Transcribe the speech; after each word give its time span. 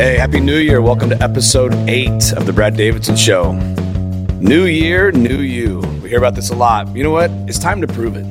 Hey, 0.00 0.16
Happy 0.16 0.40
New 0.40 0.56
Year. 0.56 0.80
Welcome 0.80 1.10
to 1.10 1.22
episode 1.22 1.74
eight 1.86 2.32
of 2.32 2.46
The 2.46 2.54
Brad 2.54 2.74
Davidson 2.74 3.16
Show. 3.16 3.52
New 4.40 4.64
year, 4.64 5.12
new 5.12 5.42
you. 5.42 5.80
We 6.02 6.08
hear 6.08 6.16
about 6.16 6.34
this 6.34 6.48
a 6.48 6.56
lot. 6.56 6.96
You 6.96 7.02
know 7.02 7.10
what? 7.10 7.30
It's 7.46 7.58
time 7.58 7.82
to 7.82 7.86
prove 7.86 8.16
it. 8.16 8.24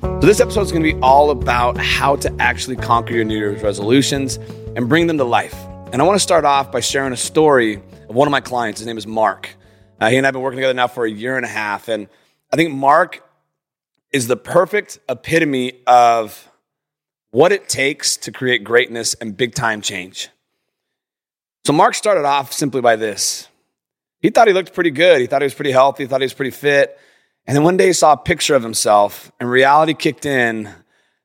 So, 0.00 0.20
this 0.20 0.40
episode 0.40 0.62
is 0.62 0.72
going 0.72 0.82
to 0.82 0.90
be 0.90 0.98
all 1.02 1.28
about 1.28 1.76
how 1.76 2.16
to 2.16 2.34
actually 2.38 2.76
conquer 2.76 3.12
your 3.12 3.24
New 3.24 3.36
Year's 3.36 3.62
resolutions 3.62 4.36
and 4.74 4.88
bring 4.88 5.06
them 5.06 5.18
to 5.18 5.24
life. 5.24 5.54
And 5.92 6.00
I 6.00 6.04
want 6.06 6.16
to 6.16 6.22
start 6.22 6.46
off 6.46 6.72
by 6.72 6.80
sharing 6.80 7.12
a 7.12 7.18
story 7.18 7.74
of 8.08 8.14
one 8.14 8.26
of 8.26 8.32
my 8.32 8.40
clients. 8.40 8.80
His 8.80 8.86
name 8.86 8.96
is 8.96 9.06
Mark. 9.06 9.54
Uh, 10.00 10.08
he 10.08 10.16
and 10.16 10.24
I 10.24 10.28
have 10.28 10.32
been 10.32 10.40
working 10.40 10.56
together 10.56 10.72
now 10.72 10.88
for 10.88 11.04
a 11.04 11.10
year 11.10 11.36
and 11.36 11.44
a 11.44 11.50
half. 11.50 11.88
And 11.88 12.08
I 12.50 12.56
think 12.56 12.72
Mark 12.72 13.22
is 14.12 14.28
the 14.28 14.36
perfect 14.38 14.98
epitome 15.10 15.82
of 15.86 16.50
what 17.32 17.52
it 17.52 17.68
takes 17.68 18.16
to 18.16 18.32
create 18.32 18.64
greatness 18.64 19.12
and 19.12 19.36
big 19.36 19.54
time 19.54 19.82
change. 19.82 20.30
So 21.64 21.72
Mark 21.72 21.94
started 21.94 22.24
off 22.24 22.52
simply 22.52 22.80
by 22.80 22.96
this. 22.96 23.48
He 24.20 24.30
thought 24.30 24.48
he 24.48 24.54
looked 24.54 24.74
pretty 24.74 24.90
good. 24.90 25.20
He 25.20 25.26
thought 25.26 25.42
he 25.42 25.46
was 25.46 25.54
pretty 25.54 25.72
healthy. 25.72 26.04
He 26.04 26.08
thought 26.08 26.20
he 26.20 26.24
was 26.24 26.34
pretty 26.34 26.50
fit. 26.50 26.98
And 27.46 27.56
then 27.56 27.64
one 27.64 27.76
day 27.76 27.88
he 27.88 27.92
saw 27.92 28.12
a 28.12 28.16
picture 28.16 28.54
of 28.54 28.62
himself, 28.62 29.32
and 29.40 29.50
reality 29.50 29.94
kicked 29.94 30.26
in 30.26 30.70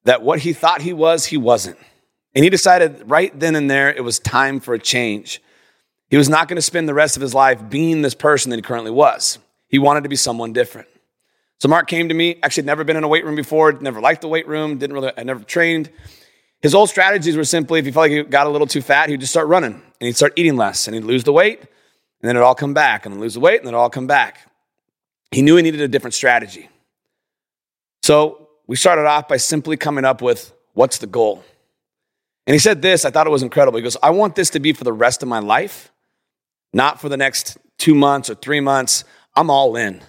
that 0.03 0.23
what 0.23 0.39
he 0.39 0.53
thought 0.53 0.81
he 0.81 0.93
was, 0.93 1.25
he 1.25 1.37
wasn't. 1.37 1.77
And 2.33 2.43
he 2.43 2.49
decided 2.49 3.09
right 3.09 3.37
then 3.39 3.55
and 3.55 3.69
there 3.69 3.89
it 3.93 4.03
was 4.03 4.19
time 4.19 4.59
for 4.59 4.73
a 4.73 4.79
change. 4.79 5.41
He 6.09 6.17
was 6.17 6.29
not 6.29 6.47
going 6.47 6.55
to 6.55 6.61
spend 6.61 6.87
the 6.87 6.93
rest 6.93 7.17
of 7.17 7.21
his 7.21 7.33
life 7.33 7.69
being 7.69 8.01
this 8.01 8.15
person 8.15 8.49
that 8.51 8.55
he 8.55 8.61
currently 8.61 8.91
was. 8.91 9.39
He 9.67 9.79
wanted 9.79 10.03
to 10.03 10.09
be 10.09 10.15
someone 10.15 10.53
different. 10.53 10.87
So 11.59 11.67
Mark 11.67 11.87
came 11.87 12.09
to 12.09 12.13
me, 12.13 12.37
actually 12.43 12.61
had 12.61 12.67
never 12.67 12.83
been 12.83 12.95
in 12.95 13.03
a 13.03 13.07
weight 13.07 13.25
room 13.25 13.35
before, 13.35 13.73
never 13.73 13.99
liked 13.99 14.21
the 14.21 14.27
weight 14.27 14.47
room, 14.47 14.77
didn't 14.77 14.93
really, 14.93 15.11
I 15.17 15.23
never 15.23 15.43
trained. 15.43 15.89
His 16.61 16.73
old 16.73 16.89
strategies 16.89 17.37
were 17.37 17.43
simply 17.43 17.79
if 17.79 17.85
he 17.85 17.91
felt 17.91 18.03
like 18.03 18.11
he 18.11 18.23
got 18.23 18.47
a 18.47 18.49
little 18.49 18.67
too 18.67 18.81
fat, 18.81 19.09
he'd 19.09 19.19
just 19.19 19.31
start 19.31 19.47
running 19.47 19.73
and 19.73 19.83
he'd 19.99 20.15
start 20.15 20.33
eating 20.35 20.55
less 20.55 20.87
and 20.87 20.95
he'd 20.95 21.03
lose 21.03 21.23
the 21.23 21.33
weight 21.33 21.59
and 21.59 21.69
then 22.21 22.35
it'd 22.35 22.43
all 22.43 22.55
come 22.55 22.73
back 22.73 23.05
and 23.05 23.19
lose 23.19 23.35
the 23.35 23.39
weight 23.39 23.59
and 23.59 23.67
then 23.67 23.73
it'd 23.73 23.79
all 23.79 23.89
come 23.89 24.07
back. 24.07 24.49
He 25.31 25.41
knew 25.41 25.55
he 25.55 25.61
needed 25.61 25.81
a 25.81 25.87
different 25.87 26.13
strategy. 26.13 26.69
So 28.01 28.49
we 28.65 28.75
started 28.75 29.05
off 29.05 29.27
by 29.27 29.37
simply 29.37 29.77
coming 29.77 30.05
up 30.05 30.21
with 30.21 30.53
what's 30.73 30.97
the 30.97 31.07
goal? 31.07 31.43
And 32.47 32.53
he 32.53 32.59
said 32.59 32.81
this, 32.81 33.03
I 33.03 33.11
thought 33.11 33.27
it 33.27 33.31
was 33.31 33.43
incredible. 33.43 33.77
He 33.77 33.83
goes, 33.83 33.97
I 34.01 34.09
want 34.11 34.35
this 34.35 34.49
to 34.51 34.59
be 34.59 34.73
for 34.73 34.83
the 34.83 34.93
rest 34.93 35.21
of 35.21 35.29
my 35.29 35.39
life, 35.39 35.91
not 36.73 37.01
for 37.01 37.09
the 37.09 37.17
next 37.17 37.57
two 37.77 37.93
months 37.93 38.29
or 38.29 38.35
three 38.35 38.61
months. 38.61 39.03
I'm 39.35 39.49
all 39.49 39.75
in. 39.75 40.01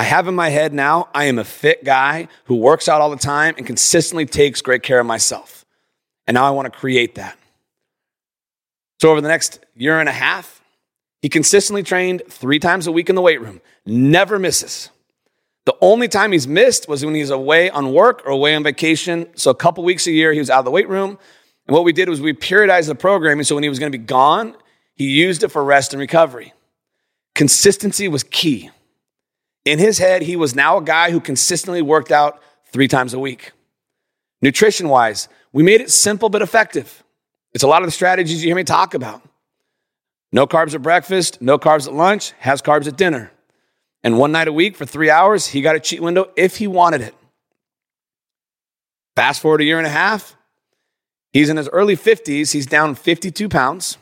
I 0.00 0.04
have 0.04 0.26
in 0.28 0.34
my 0.34 0.48
head 0.48 0.72
now, 0.72 1.10
I 1.14 1.24
am 1.24 1.38
a 1.38 1.44
fit 1.44 1.84
guy 1.84 2.28
who 2.44 2.56
works 2.56 2.88
out 2.88 3.02
all 3.02 3.10
the 3.10 3.18
time 3.18 3.54
and 3.58 3.66
consistently 3.66 4.24
takes 4.24 4.62
great 4.62 4.82
care 4.82 4.98
of 4.98 5.04
myself. 5.04 5.66
And 6.26 6.36
now 6.36 6.46
I 6.46 6.50
want 6.52 6.72
to 6.72 6.78
create 6.78 7.16
that. 7.16 7.36
So, 8.98 9.10
over 9.10 9.20
the 9.20 9.28
next 9.28 9.60
year 9.76 10.00
and 10.00 10.08
a 10.08 10.12
half, 10.12 10.62
he 11.20 11.28
consistently 11.28 11.82
trained 11.82 12.22
three 12.30 12.58
times 12.58 12.86
a 12.86 12.92
week 12.92 13.10
in 13.10 13.14
the 13.14 13.20
weight 13.20 13.42
room, 13.42 13.60
never 13.84 14.38
misses. 14.38 14.88
The 15.66 15.76
only 15.82 16.08
time 16.08 16.32
he's 16.32 16.48
missed 16.48 16.88
was 16.88 17.04
when 17.04 17.14
he's 17.14 17.28
away 17.28 17.68
on 17.68 17.92
work 17.92 18.22
or 18.24 18.30
away 18.30 18.54
on 18.54 18.62
vacation. 18.62 19.26
So, 19.34 19.50
a 19.50 19.54
couple 19.54 19.84
weeks 19.84 20.06
a 20.06 20.12
year, 20.12 20.32
he 20.32 20.38
was 20.38 20.48
out 20.48 20.60
of 20.60 20.64
the 20.64 20.70
weight 20.70 20.88
room. 20.88 21.18
And 21.66 21.74
what 21.74 21.84
we 21.84 21.92
did 21.92 22.08
was 22.08 22.22
we 22.22 22.32
periodized 22.32 22.86
the 22.86 22.94
programming. 22.94 23.44
So, 23.44 23.54
when 23.54 23.64
he 23.64 23.68
was 23.68 23.78
going 23.78 23.92
to 23.92 23.98
be 23.98 24.02
gone, 24.02 24.56
he 24.94 25.10
used 25.10 25.42
it 25.42 25.48
for 25.48 25.62
rest 25.62 25.92
and 25.92 26.00
recovery. 26.00 26.54
Consistency 27.34 28.08
was 28.08 28.22
key. 28.22 28.70
In 29.64 29.78
his 29.78 29.98
head, 29.98 30.22
he 30.22 30.36
was 30.36 30.54
now 30.54 30.78
a 30.78 30.82
guy 30.82 31.10
who 31.10 31.20
consistently 31.20 31.82
worked 31.82 32.10
out 32.10 32.40
three 32.66 32.88
times 32.88 33.14
a 33.14 33.18
week. 33.18 33.52
Nutrition 34.42 34.88
wise, 34.88 35.28
we 35.52 35.62
made 35.62 35.80
it 35.80 35.90
simple 35.90 36.30
but 36.30 36.42
effective. 36.42 37.02
It's 37.52 37.64
a 37.64 37.68
lot 37.68 37.82
of 37.82 37.86
the 37.86 37.92
strategies 37.92 38.42
you 38.42 38.48
hear 38.48 38.56
me 38.56 38.64
talk 38.64 38.94
about. 38.94 39.22
No 40.32 40.46
carbs 40.46 40.74
at 40.74 40.82
breakfast, 40.82 41.42
no 41.42 41.58
carbs 41.58 41.86
at 41.86 41.92
lunch, 41.92 42.32
has 42.38 42.62
carbs 42.62 42.86
at 42.86 42.96
dinner. 42.96 43.32
And 44.02 44.16
one 44.16 44.32
night 44.32 44.48
a 44.48 44.52
week 44.52 44.76
for 44.76 44.86
three 44.86 45.10
hours, 45.10 45.48
he 45.48 45.60
got 45.60 45.76
a 45.76 45.80
cheat 45.80 46.00
window 46.00 46.30
if 46.36 46.56
he 46.56 46.66
wanted 46.66 47.02
it. 47.02 47.14
Fast 49.16 49.42
forward 49.42 49.60
a 49.60 49.64
year 49.64 49.78
and 49.78 49.86
a 49.86 49.90
half, 49.90 50.36
he's 51.32 51.50
in 51.50 51.56
his 51.56 51.68
early 51.68 51.96
50s, 51.96 52.52
he's 52.52 52.66
down 52.66 52.94
52 52.94 53.48
pounds, 53.48 53.98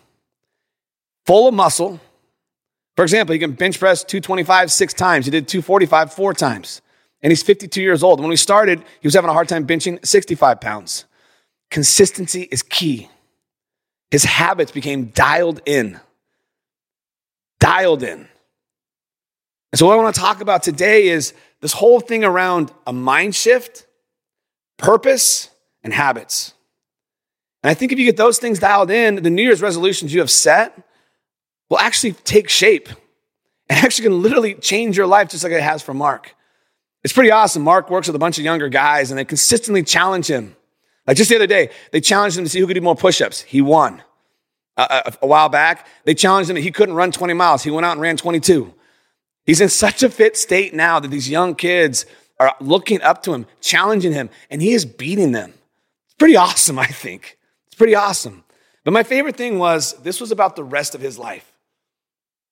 full 1.26 1.48
of 1.48 1.54
muscle, 1.54 1.98
for 2.98 3.04
example, 3.04 3.32
he 3.32 3.38
can 3.38 3.52
bench 3.52 3.78
press 3.78 4.02
225 4.02 4.72
six 4.72 4.92
times. 4.92 5.24
He 5.24 5.30
did 5.30 5.46
245 5.46 6.12
four 6.12 6.34
times. 6.34 6.82
And 7.22 7.30
he's 7.30 7.44
52 7.44 7.80
years 7.80 8.02
old. 8.02 8.18
When 8.18 8.28
we 8.28 8.34
started, 8.34 8.80
he 8.80 9.06
was 9.06 9.14
having 9.14 9.30
a 9.30 9.32
hard 9.32 9.48
time 9.48 9.68
benching 9.68 10.04
65 10.04 10.60
pounds. 10.60 11.04
Consistency 11.70 12.48
is 12.50 12.64
key. 12.64 13.08
His 14.10 14.24
habits 14.24 14.72
became 14.72 15.10
dialed 15.10 15.60
in. 15.64 16.00
Dialed 17.60 18.02
in. 18.02 18.26
And 19.70 19.78
so, 19.78 19.86
what 19.86 19.92
I 19.92 20.02
want 20.02 20.16
to 20.16 20.20
talk 20.20 20.40
about 20.40 20.64
today 20.64 21.06
is 21.06 21.34
this 21.60 21.74
whole 21.74 22.00
thing 22.00 22.24
around 22.24 22.72
a 22.84 22.92
mind 22.92 23.36
shift, 23.36 23.86
purpose, 24.76 25.50
and 25.84 25.94
habits. 25.94 26.52
And 27.62 27.70
I 27.70 27.74
think 27.74 27.92
if 27.92 27.98
you 28.00 28.06
get 28.06 28.16
those 28.16 28.38
things 28.38 28.58
dialed 28.58 28.90
in, 28.90 29.22
the 29.22 29.30
New 29.30 29.44
Year's 29.44 29.62
resolutions 29.62 30.12
you 30.12 30.18
have 30.18 30.32
set 30.32 30.87
will 31.68 31.78
actually 31.78 32.12
take 32.12 32.48
shape 32.48 32.88
and 33.68 33.78
actually 33.84 34.04
can 34.04 34.22
literally 34.22 34.54
change 34.54 34.96
your 34.96 35.06
life 35.06 35.28
just 35.28 35.44
like 35.44 35.52
it 35.52 35.62
has 35.62 35.82
for 35.82 35.94
Mark. 35.94 36.34
It's 37.04 37.12
pretty 37.12 37.30
awesome. 37.30 37.62
Mark 37.62 37.90
works 37.90 38.08
with 38.08 38.16
a 38.16 38.18
bunch 38.18 38.38
of 38.38 38.44
younger 38.44 38.68
guys 38.68 39.10
and 39.10 39.18
they 39.18 39.24
consistently 39.24 39.82
challenge 39.82 40.26
him. 40.26 40.56
Like 41.06 41.16
just 41.16 41.30
the 41.30 41.36
other 41.36 41.46
day, 41.46 41.70
they 41.92 42.00
challenged 42.00 42.36
him 42.36 42.44
to 42.44 42.50
see 42.50 42.60
who 42.60 42.66
could 42.66 42.74
do 42.74 42.80
more 42.80 42.96
push 42.96 43.20
ups. 43.20 43.40
He 43.40 43.62
won. 43.62 44.02
A, 44.76 45.12
a 45.22 45.26
while 45.26 45.48
back, 45.48 45.88
they 46.04 46.14
challenged 46.14 46.50
him 46.50 46.54
that 46.54 46.60
he 46.60 46.70
couldn't 46.70 46.94
run 46.94 47.10
20 47.10 47.34
miles. 47.34 47.64
He 47.64 47.70
went 47.70 47.84
out 47.84 47.92
and 47.92 48.00
ran 48.00 48.16
22. 48.16 48.72
He's 49.44 49.60
in 49.60 49.70
such 49.70 50.02
a 50.02 50.10
fit 50.10 50.36
state 50.36 50.74
now 50.74 51.00
that 51.00 51.08
these 51.08 51.28
young 51.28 51.54
kids 51.54 52.06
are 52.38 52.54
looking 52.60 53.00
up 53.02 53.22
to 53.24 53.32
him, 53.32 53.46
challenging 53.60 54.12
him, 54.12 54.30
and 54.50 54.62
he 54.62 54.72
is 54.72 54.84
beating 54.84 55.32
them. 55.32 55.52
It's 56.04 56.14
pretty 56.14 56.36
awesome, 56.36 56.78
I 56.78 56.86
think. 56.86 57.38
It's 57.66 57.74
pretty 57.74 57.94
awesome. 57.94 58.44
But 58.84 58.92
my 58.92 59.02
favorite 59.02 59.36
thing 59.36 59.58
was 59.58 59.94
this 60.02 60.20
was 60.20 60.30
about 60.30 60.54
the 60.54 60.64
rest 60.64 60.94
of 60.94 61.00
his 61.00 61.18
life. 61.18 61.47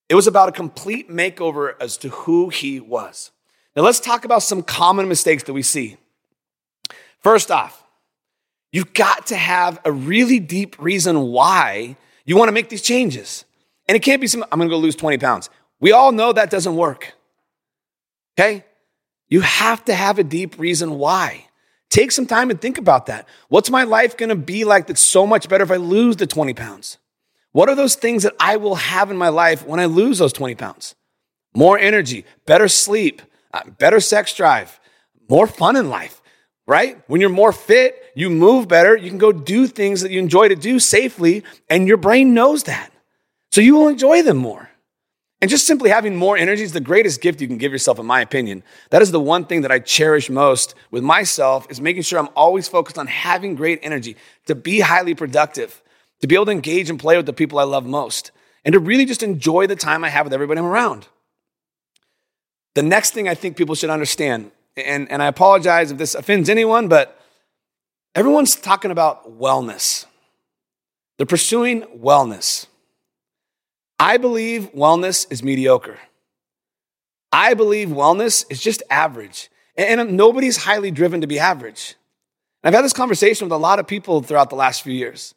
It 0.08 0.14
was 0.14 0.26
about 0.26 0.48
a 0.48 0.52
complete 0.52 1.10
makeover 1.10 1.74
as 1.80 1.96
to 1.98 2.08
who 2.10 2.48
he 2.48 2.80
was. 2.80 3.32
Now, 3.74 3.82
let's 3.82 4.00
talk 4.00 4.24
about 4.24 4.42
some 4.42 4.62
common 4.62 5.08
mistakes 5.08 5.42
that 5.44 5.52
we 5.52 5.62
see. 5.62 5.96
First 7.20 7.50
off, 7.50 7.84
you've 8.72 8.94
got 8.94 9.26
to 9.28 9.36
have 9.36 9.80
a 9.84 9.92
really 9.92 10.38
deep 10.38 10.76
reason 10.78 11.22
why 11.28 11.96
you 12.24 12.36
want 12.36 12.48
to 12.48 12.52
make 12.52 12.68
these 12.68 12.82
changes. 12.82 13.44
And 13.88 13.96
it 13.96 14.00
can't 14.00 14.20
be 14.20 14.26
some, 14.26 14.44
I'm 14.44 14.58
going 14.58 14.68
to 14.68 14.74
go 14.74 14.78
lose 14.78 14.96
20 14.96 15.18
pounds. 15.18 15.50
We 15.80 15.92
all 15.92 16.12
know 16.12 16.32
that 16.32 16.50
doesn't 16.50 16.76
work. 16.76 17.14
Okay? 18.38 18.64
You 19.28 19.40
have 19.40 19.84
to 19.86 19.94
have 19.94 20.18
a 20.18 20.24
deep 20.24 20.58
reason 20.58 20.98
why. 20.98 21.46
Take 21.90 22.12
some 22.12 22.26
time 22.26 22.50
and 22.50 22.60
think 22.60 22.78
about 22.78 23.06
that. 23.06 23.28
What's 23.48 23.70
my 23.70 23.84
life 23.84 24.16
going 24.16 24.28
to 24.28 24.36
be 24.36 24.64
like 24.64 24.86
that's 24.86 25.00
so 25.00 25.26
much 25.26 25.48
better 25.48 25.64
if 25.64 25.70
I 25.70 25.76
lose 25.76 26.16
the 26.16 26.26
20 26.26 26.54
pounds? 26.54 26.98
What 27.56 27.70
are 27.70 27.74
those 27.74 27.94
things 27.94 28.24
that 28.24 28.34
I 28.38 28.58
will 28.58 28.74
have 28.74 29.10
in 29.10 29.16
my 29.16 29.30
life 29.30 29.66
when 29.66 29.80
I 29.80 29.86
lose 29.86 30.18
those 30.18 30.34
20 30.34 30.56
pounds? 30.56 30.94
More 31.54 31.78
energy, 31.78 32.26
better 32.44 32.68
sleep, 32.68 33.22
uh, 33.54 33.62
better 33.78 33.98
sex 33.98 34.34
drive, 34.34 34.78
more 35.30 35.46
fun 35.46 35.74
in 35.76 35.88
life, 35.88 36.20
right? 36.66 37.02
When 37.06 37.22
you're 37.22 37.30
more 37.30 37.52
fit, 37.52 38.12
you 38.14 38.28
move 38.28 38.68
better, 38.68 38.94
you 38.94 39.08
can 39.08 39.16
go 39.16 39.32
do 39.32 39.66
things 39.66 40.02
that 40.02 40.10
you 40.10 40.18
enjoy 40.18 40.48
to 40.48 40.54
do 40.54 40.78
safely, 40.78 41.44
and 41.70 41.88
your 41.88 41.96
brain 41.96 42.34
knows 42.34 42.64
that. 42.64 42.92
So 43.52 43.62
you 43.62 43.74
will 43.74 43.88
enjoy 43.88 44.22
them 44.22 44.36
more. 44.36 44.68
And 45.40 45.50
just 45.50 45.66
simply 45.66 45.88
having 45.88 46.14
more 46.14 46.36
energy 46.36 46.62
is 46.62 46.72
the 46.72 46.80
greatest 46.80 47.22
gift 47.22 47.40
you 47.40 47.48
can 47.48 47.56
give 47.56 47.72
yourself, 47.72 47.98
in 47.98 48.04
my 48.04 48.20
opinion. 48.20 48.64
That 48.90 49.00
is 49.00 49.12
the 49.12 49.20
one 49.20 49.46
thing 49.46 49.62
that 49.62 49.72
I 49.72 49.78
cherish 49.78 50.28
most 50.28 50.74
with 50.90 51.02
myself 51.02 51.66
is 51.70 51.80
making 51.80 52.02
sure 52.02 52.18
I'm 52.18 52.28
always 52.36 52.68
focused 52.68 52.98
on 52.98 53.06
having 53.06 53.54
great 53.54 53.78
energy, 53.82 54.16
to 54.44 54.54
be 54.54 54.80
highly 54.80 55.14
productive 55.14 55.82
to 56.20 56.26
be 56.26 56.34
able 56.34 56.46
to 56.46 56.52
engage 56.52 56.90
and 56.90 56.98
play 56.98 57.16
with 57.16 57.26
the 57.26 57.32
people 57.32 57.58
I 57.58 57.64
love 57.64 57.86
most, 57.86 58.30
and 58.64 58.72
to 58.72 58.78
really 58.78 59.04
just 59.04 59.22
enjoy 59.22 59.66
the 59.66 59.76
time 59.76 60.04
I 60.04 60.08
have 60.08 60.26
with 60.26 60.32
everybody 60.32 60.58
I'm 60.58 60.66
around. 60.66 61.08
The 62.74 62.82
next 62.82 63.12
thing 63.12 63.28
I 63.28 63.34
think 63.34 63.56
people 63.56 63.74
should 63.74 63.90
understand, 63.90 64.50
and, 64.76 65.10
and 65.10 65.22
I 65.22 65.26
apologize 65.26 65.90
if 65.90 65.98
this 65.98 66.14
offends 66.14 66.48
anyone, 66.48 66.88
but 66.88 67.20
everyone's 68.14 68.56
talking 68.56 68.90
about 68.90 69.38
wellness. 69.38 70.06
They're 71.16 71.26
pursuing 71.26 71.82
wellness. 71.82 72.66
I 73.98 74.18
believe 74.18 74.72
wellness 74.74 75.26
is 75.30 75.42
mediocre. 75.42 75.98
I 77.32 77.54
believe 77.54 77.88
wellness 77.88 78.44
is 78.50 78.60
just 78.60 78.82
average. 78.90 79.50
And, 79.76 80.00
and 80.00 80.16
nobody's 80.16 80.58
highly 80.58 80.90
driven 80.90 81.22
to 81.22 81.26
be 81.26 81.38
average. 81.38 81.94
And 82.62 82.68
I've 82.68 82.74
had 82.74 82.84
this 82.84 82.92
conversation 82.92 83.46
with 83.46 83.52
a 83.52 83.58
lot 83.58 83.78
of 83.78 83.86
people 83.86 84.22
throughout 84.22 84.50
the 84.50 84.56
last 84.56 84.82
few 84.82 84.92
years. 84.92 85.34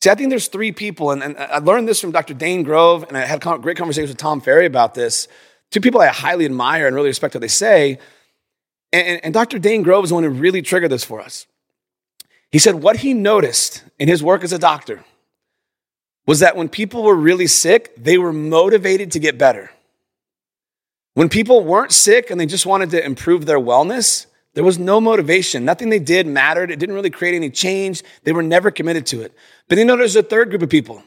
See, 0.00 0.10
I 0.10 0.14
think 0.14 0.30
there's 0.30 0.48
three 0.48 0.70
people, 0.70 1.10
and, 1.10 1.22
and 1.22 1.36
I 1.38 1.58
learned 1.58 1.88
this 1.88 2.00
from 2.00 2.12
Dr. 2.12 2.34
Dane 2.34 2.62
Grove, 2.62 3.04
and 3.08 3.16
I 3.16 3.22
had 3.22 3.40
great 3.40 3.76
conversations 3.76 4.10
with 4.10 4.18
Tom 4.18 4.40
Ferry 4.40 4.66
about 4.66 4.94
this. 4.94 5.26
Two 5.70 5.80
people 5.80 6.00
I 6.00 6.06
highly 6.06 6.44
admire 6.44 6.86
and 6.86 6.94
really 6.94 7.08
respect 7.08 7.34
what 7.34 7.40
they 7.40 7.48
say. 7.48 7.98
And, 8.92 9.20
and 9.24 9.34
Dr. 9.34 9.58
Dane 9.58 9.82
Grove 9.82 10.04
is 10.04 10.10
the 10.10 10.14
one 10.14 10.24
who 10.24 10.30
really 10.30 10.62
triggered 10.62 10.90
this 10.90 11.04
for 11.04 11.20
us. 11.20 11.46
He 12.50 12.58
said 12.58 12.76
what 12.76 12.98
he 12.98 13.12
noticed 13.12 13.82
in 13.98 14.08
his 14.08 14.22
work 14.22 14.44
as 14.44 14.52
a 14.52 14.58
doctor 14.58 15.04
was 16.26 16.40
that 16.40 16.56
when 16.56 16.68
people 16.68 17.02
were 17.02 17.14
really 17.14 17.46
sick, 17.46 17.94
they 17.96 18.18
were 18.18 18.32
motivated 18.32 19.12
to 19.12 19.18
get 19.18 19.36
better. 19.36 19.70
When 21.14 21.28
people 21.28 21.64
weren't 21.64 21.92
sick 21.92 22.30
and 22.30 22.40
they 22.40 22.46
just 22.46 22.66
wanted 22.66 22.90
to 22.90 23.04
improve 23.04 23.46
their 23.46 23.58
wellness, 23.58 24.26
there 24.58 24.64
was 24.64 24.76
no 24.76 25.00
motivation. 25.00 25.64
Nothing 25.64 25.88
they 25.88 26.00
did 26.00 26.26
mattered. 26.26 26.72
It 26.72 26.80
didn't 26.80 26.96
really 26.96 27.10
create 27.10 27.36
any 27.36 27.48
change. 27.48 28.02
They 28.24 28.32
were 28.32 28.42
never 28.42 28.72
committed 28.72 29.06
to 29.06 29.22
it. 29.22 29.32
But 29.68 29.76
then 29.76 29.86
you 29.86 29.92
know 29.92 29.96
there's 29.96 30.16
a 30.16 30.22
third 30.24 30.50
group 30.50 30.62
of 30.62 30.68
people 30.68 31.00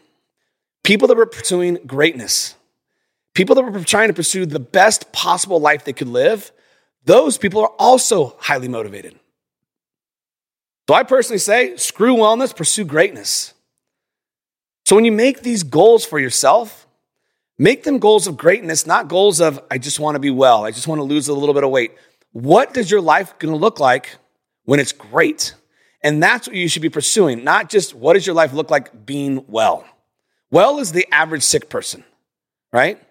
people 0.85 1.09
that 1.09 1.17
were 1.17 1.25
pursuing 1.25 1.77
greatness, 1.85 2.55
people 3.33 3.53
that 3.55 3.63
were 3.63 3.83
trying 3.83 4.07
to 4.07 4.13
pursue 4.13 4.45
the 4.45 4.61
best 4.61 5.11
possible 5.11 5.59
life 5.59 5.83
they 5.83 5.91
could 5.91 6.07
live. 6.07 6.53
Those 7.03 7.37
people 7.37 7.59
are 7.59 7.73
also 7.77 8.37
highly 8.39 8.69
motivated. 8.69 9.19
So 10.87 10.95
I 10.95 11.03
personally 11.03 11.39
say, 11.39 11.75
screw 11.75 12.15
wellness, 12.15 12.55
pursue 12.55 12.85
greatness. 12.85 13.53
So 14.85 14.95
when 14.95 15.03
you 15.03 15.11
make 15.11 15.41
these 15.41 15.63
goals 15.63 16.05
for 16.05 16.19
yourself, 16.19 16.87
make 17.57 17.83
them 17.83 17.99
goals 17.99 18.27
of 18.27 18.37
greatness, 18.37 18.87
not 18.87 19.09
goals 19.09 19.41
of, 19.41 19.61
I 19.69 19.77
just 19.77 19.99
want 19.99 20.15
to 20.15 20.19
be 20.19 20.31
well, 20.31 20.63
I 20.63 20.71
just 20.71 20.87
want 20.87 20.99
to 20.99 21.03
lose 21.03 21.27
a 21.27 21.33
little 21.33 21.53
bit 21.53 21.65
of 21.65 21.69
weight. 21.69 21.91
What 22.31 22.73
does 22.73 22.89
your 22.89 23.01
life 23.01 23.37
going 23.39 23.53
to 23.53 23.59
look 23.59 23.79
like 23.79 24.17
when 24.65 24.79
it's 24.79 24.91
great? 24.91 25.53
And 26.03 26.21
that's 26.21 26.47
what 26.47 26.55
you 26.55 26.67
should 26.67 26.81
be 26.81 26.89
pursuing, 26.89 27.43
not 27.43 27.69
just 27.69 27.93
what 27.93 28.13
does 28.13 28.25
your 28.25 28.35
life 28.35 28.53
look 28.53 28.71
like 28.71 29.05
being 29.05 29.45
well. 29.47 29.85
Well 30.49 30.79
is 30.79 30.91
the 30.91 31.07
average 31.11 31.43
sick 31.43 31.69
person, 31.69 32.03
right? 32.73 33.01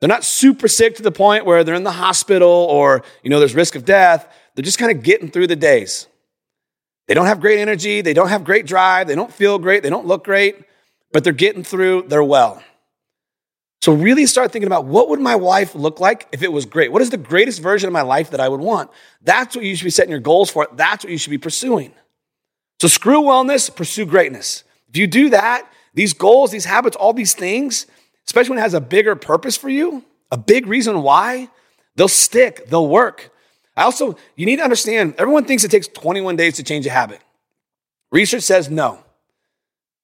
They're 0.00 0.08
not 0.08 0.24
super 0.24 0.68
sick 0.68 0.96
to 0.96 1.02
the 1.02 1.10
point 1.10 1.44
where 1.44 1.64
they're 1.64 1.74
in 1.74 1.84
the 1.84 1.92
hospital 1.92 2.48
or, 2.48 3.02
you 3.22 3.30
know, 3.30 3.38
there's 3.38 3.54
risk 3.54 3.74
of 3.74 3.84
death. 3.84 4.32
They're 4.54 4.64
just 4.64 4.78
kind 4.78 4.96
of 4.96 5.02
getting 5.02 5.30
through 5.30 5.46
the 5.48 5.56
days. 5.56 6.06
They 7.06 7.14
don't 7.14 7.26
have 7.26 7.40
great 7.40 7.58
energy. 7.58 8.00
They 8.00 8.14
don't 8.14 8.28
have 8.28 8.44
great 8.44 8.66
drive. 8.66 9.08
They 9.08 9.14
don't 9.14 9.32
feel 9.32 9.58
great. 9.58 9.82
They 9.82 9.90
don't 9.90 10.06
look 10.06 10.24
great, 10.24 10.56
but 11.12 11.24
they're 11.24 11.32
getting 11.32 11.64
through. 11.64 12.02
They're 12.02 12.22
well. 12.22 12.62
So 13.80 13.92
really 13.92 14.26
start 14.26 14.50
thinking 14.50 14.66
about 14.66 14.86
what 14.86 15.08
would 15.08 15.20
my 15.20 15.34
life 15.34 15.74
look 15.74 16.00
like 16.00 16.26
if 16.32 16.42
it 16.42 16.52
was 16.52 16.66
great? 16.66 16.90
What 16.90 17.00
is 17.00 17.10
the 17.10 17.16
greatest 17.16 17.60
version 17.60 17.86
of 17.86 17.92
my 17.92 18.02
life 18.02 18.30
that 18.30 18.40
I 18.40 18.48
would 18.48 18.60
want? 18.60 18.90
That's 19.22 19.54
what 19.54 19.64
you 19.64 19.76
should 19.76 19.84
be 19.84 19.90
setting 19.90 20.10
your 20.10 20.20
goals 20.20 20.50
for. 20.50 20.66
That's 20.72 21.04
what 21.04 21.12
you 21.12 21.18
should 21.18 21.30
be 21.30 21.38
pursuing. 21.38 21.92
So 22.80 22.88
screw 22.88 23.22
wellness, 23.22 23.74
pursue 23.74 24.04
greatness. 24.04 24.64
If 24.88 24.96
you 24.96 25.06
do 25.06 25.30
that, 25.30 25.70
these 25.94 26.12
goals, 26.12 26.50
these 26.50 26.64
habits, 26.64 26.96
all 26.96 27.12
these 27.12 27.34
things, 27.34 27.86
especially 28.26 28.50
when 28.50 28.58
it 28.58 28.62
has 28.62 28.74
a 28.74 28.80
bigger 28.80 29.14
purpose 29.16 29.56
for 29.56 29.68
you, 29.68 30.04
a 30.30 30.36
big 30.36 30.66
reason 30.66 31.02
why, 31.02 31.48
they'll 31.96 32.08
stick, 32.08 32.66
they'll 32.68 32.88
work. 32.88 33.30
I 33.76 33.82
also, 33.84 34.16
you 34.34 34.44
need 34.44 34.56
to 34.56 34.64
understand, 34.64 35.14
everyone 35.18 35.44
thinks 35.44 35.62
it 35.64 35.70
takes 35.70 35.88
21 35.88 36.36
days 36.36 36.56
to 36.56 36.64
change 36.64 36.86
a 36.86 36.90
habit. 36.90 37.20
Research 38.10 38.42
says 38.42 38.68
no. 38.68 38.98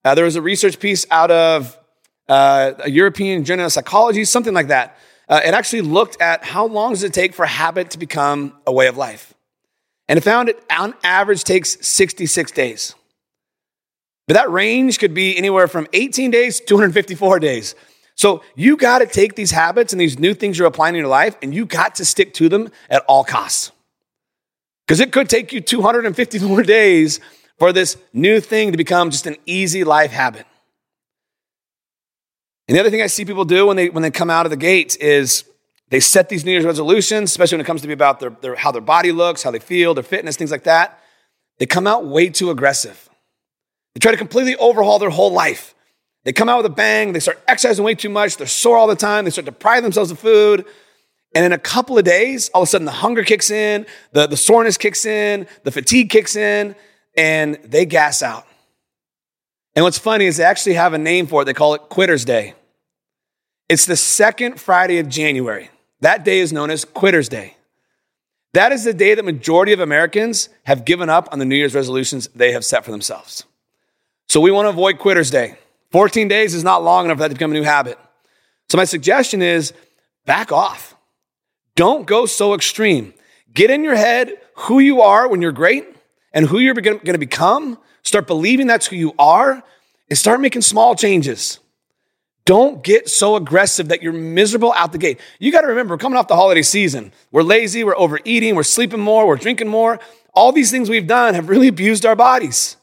Now, 0.03 0.15
there 0.15 0.25
was 0.25 0.35
a 0.35 0.41
research 0.41 0.79
piece 0.79 1.05
out 1.11 1.31
of 1.31 1.77
uh, 2.27 2.73
a 2.79 2.89
European 2.89 3.43
Journal 3.43 3.65
of 3.65 3.71
Psychology, 3.71 4.25
something 4.25 4.53
like 4.53 4.67
that. 4.67 4.97
Uh, 5.27 5.41
it 5.43 5.53
actually 5.53 5.81
looked 5.81 6.21
at 6.21 6.43
how 6.43 6.65
long 6.65 6.91
does 6.91 7.03
it 7.03 7.13
take 7.13 7.33
for 7.33 7.45
habit 7.45 7.91
to 7.91 7.97
become 7.97 8.53
a 8.65 8.71
way 8.71 8.87
of 8.87 8.97
life. 8.97 9.33
And 10.07 10.17
it 10.17 10.21
found 10.21 10.49
it 10.49 10.63
on 10.69 10.93
average 11.03 11.43
takes 11.43 11.77
66 11.85 12.51
days. 12.51 12.93
But 14.27 14.35
that 14.35 14.49
range 14.51 14.99
could 14.99 15.13
be 15.13 15.37
anywhere 15.37 15.67
from 15.67 15.87
18 15.93 16.31
days 16.31 16.59
to 16.59 16.65
254 16.65 17.39
days. 17.39 17.75
So 18.15 18.43
you 18.55 18.77
got 18.77 18.99
to 18.99 19.07
take 19.07 19.35
these 19.35 19.51
habits 19.51 19.93
and 19.93 19.99
these 19.99 20.17
new 20.17 20.33
things 20.33 20.57
you're 20.57 20.67
applying 20.67 20.95
in 20.95 20.99
your 20.99 21.09
life, 21.09 21.35
and 21.41 21.53
you 21.53 21.65
got 21.65 21.95
to 21.95 22.05
stick 22.05 22.33
to 22.35 22.49
them 22.49 22.71
at 22.89 23.03
all 23.07 23.23
costs. 23.23 23.71
Because 24.87 24.99
it 24.99 25.11
could 25.11 25.29
take 25.29 25.51
you 25.51 25.59
254 25.59 26.63
days 26.63 27.19
for 27.57 27.73
this 27.73 27.97
new 28.13 28.39
thing 28.39 28.71
to 28.71 28.77
become 28.77 29.09
just 29.09 29.27
an 29.27 29.35
easy 29.45 29.83
life 29.83 30.11
habit. 30.11 30.45
And 32.67 32.75
the 32.75 32.79
other 32.79 32.89
thing 32.89 33.01
I 33.01 33.07
see 33.07 33.25
people 33.25 33.45
do 33.45 33.67
when 33.67 33.77
they, 33.77 33.89
when 33.89 34.01
they 34.01 34.11
come 34.11 34.29
out 34.29 34.45
of 34.45 34.49
the 34.49 34.57
gate 34.57 34.97
is 34.99 35.43
they 35.89 35.99
set 35.99 36.29
these 36.29 36.43
New 36.43 36.51
Year's 36.51 36.65
resolutions, 36.65 37.29
especially 37.29 37.57
when 37.57 37.65
it 37.65 37.67
comes 37.67 37.81
to 37.81 37.87
be 37.87 37.93
about 37.93 38.19
their, 38.19 38.31
their, 38.31 38.55
how 38.55 38.71
their 38.71 38.81
body 38.81 39.11
looks, 39.11 39.43
how 39.43 39.51
they 39.51 39.59
feel, 39.59 39.93
their 39.93 40.03
fitness, 40.03 40.35
things 40.35 40.51
like 40.51 40.63
that. 40.63 40.99
They 41.59 41.65
come 41.65 41.85
out 41.85 42.05
way 42.05 42.29
too 42.29 42.49
aggressive. 42.49 43.07
They 43.93 43.99
try 43.99 44.11
to 44.11 44.17
completely 44.17 44.55
overhaul 44.55 44.99
their 44.99 45.11
whole 45.11 45.31
life. 45.31 45.75
They 46.23 46.33
come 46.33 46.49
out 46.49 46.57
with 46.57 46.65
a 46.65 46.75
bang, 46.75 47.13
they 47.13 47.19
start 47.19 47.41
exercising 47.47 47.85
way 47.85 47.93
too 47.93 48.09
much, 48.09 48.37
they're 48.37 48.47
sore 48.47 48.77
all 48.77 48.87
the 48.87 48.95
time, 48.95 49.25
they 49.25 49.31
start 49.31 49.45
depriving 49.45 49.83
themselves 49.83 50.09
of 50.09 50.17
food. 50.17 50.65
And 51.35 51.45
in 51.45 51.53
a 51.53 51.59
couple 51.59 51.99
of 51.99 52.03
days, 52.03 52.49
all 52.49 52.63
of 52.63 52.67
a 52.67 52.69
sudden 52.69 52.85
the 52.85 52.91
hunger 52.91 53.23
kicks 53.23 53.51
in, 53.51 53.85
the, 54.11 54.25
the 54.25 54.37
soreness 54.37 54.75
kicks 54.75 55.05
in, 55.05 55.47
the 55.63 55.71
fatigue 55.71 56.09
kicks 56.09 56.35
in, 56.35 56.75
and 57.15 57.59
they 57.63 57.85
gas 57.85 58.23
out. 58.23 58.47
And 59.75 59.83
what's 59.83 59.99
funny 59.99 60.25
is 60.25 60.37
they 60.37 60.43
actually 60.43 60.75
have 60.75 60.93
a 60.93 60.97
name 60.97 61.27
for 61.27 61.41
it. 61.41 61.45
They 61.45 61.53
call 61.53 61.73
it 61.73 61.81
Quitter's 61.89 62.23
Day. 62.25 62.53
It's 63.67 63.85
the 63.85 63.97
second 63.97 64.59
Friday 64.59 64.99
of 64.99 65.09
January. 65.09 65.69
That 66.01 66.23
day 66.23 66.39
is 66.39 66.53
known 66.53 66.69
as 66.69 66.85
Quitter's 66.85 67.27
Day. 67.27 67.57
That 68.53 68.71
is 68.71 68.85
the 68.85 68.93
day 68.93 69.15
that 69.15 69.25
majority 69.25 69.73
of 69.73 69.81
Americans 69.81 70.47
have 70.63 70.85
given 70.85 71.09
up 71.09 71.27
on 71.31 71.39
the 71.39 71.45
New 71.45 71.55
Year's 71.55 71.75
resolutions 71.75 72.29
they 72.33 72.53
have 72.53 72.63
set 72.63 72.85
for 72.85 72.91
themselves. 72.91 73.43
So 74.29 74.39
we 74.39 74.51
want 74.51 74.65
to 74.65 74.69
avoid 74.69 74.97
Quitter's 74.97 75.29
Day. 75.29 75.57
14 75.91 76.27
days 76.27 76.53
is 76.53 76.63
not 76.63 76.83
long 76.83 77.05
enough 77.05 77.17
for 77.17 77.23
that 77.23 77.29
to 77.29 77.35
become 77.35 77.51
a 77.51 77.53
new 77.53 77.63
habit. 77.63 77.99
So 78.69 78.77
my 78.77 78.85
suggestion 78.85 79.41
is 79.41 79.73
back 80.25 80.51
off. 80.51 80.95
Don't 81.75 82.07
go 82.07 82.25
so 82.25 82.53
extreme. 82.53 83.13
Get 83.53 83.69
in 83.69 83.83
your 83.83 83.95
head 83.95 84.33
who 84.55 84.79
you 84.79 85.01
are 85.01 85.27
when 85.27 85.41
you're 85.41 85.51
great 85.51 85.85
and 86.33 86.45
who 86.45 86.59
you're 86.59 86.73
going 86.73 86.99
to 86.99 87.17
become 87.17 87.77
Start 88.05 88.27
believing 88.27 88.67
that's 88.67 88.87
who 88.87 88.95
you 88.95 89.13
are 89.19 89.63
and 90.09 90.17
start 90.17 90.39
making 90.39 90.61
small 90.61 90.95
changes. 90.95 91.59
Don't 92.45 92.83
get 92.83 93.09
so 93.09 93.35
aggressive 93.35 93.87
that 93.87 94.03
you're 94.03 94.13
miserable 94.13 94.71
out 94.73 94.91
the 94.91 94.99
gate. 94.99 95.19
You 95.39 95.51
got 95.51 95.61
to 95.61 95.67
remember, 95.67 95.95
we're 95.95 95.97
coming 95.97 96.17
off 96.17 96.27
the 96.27 96.35
holiday 96.35 96.61
season, 96.61 97.11
we're 97.31 97.41
lazy, 97.41 97.83
we're 97.83 97.97
overeating, 97.97 98.55
we're 98.55 98.61
sleeping 98.61 98.99
more, 98.99 99.25
we're 99.25 99.35
drinking 99.35 99.67
more. 99.67 99.99
All 100.35 100.51
these 100.51 100.69
things 100.69 100.87
we've 100.87 101.07
done 101.07 101.33
have 101.33 101.49
really 101.49 101.67
abused 101.67 102.05
our 102.05 102.15
bodies. 102.15 102.77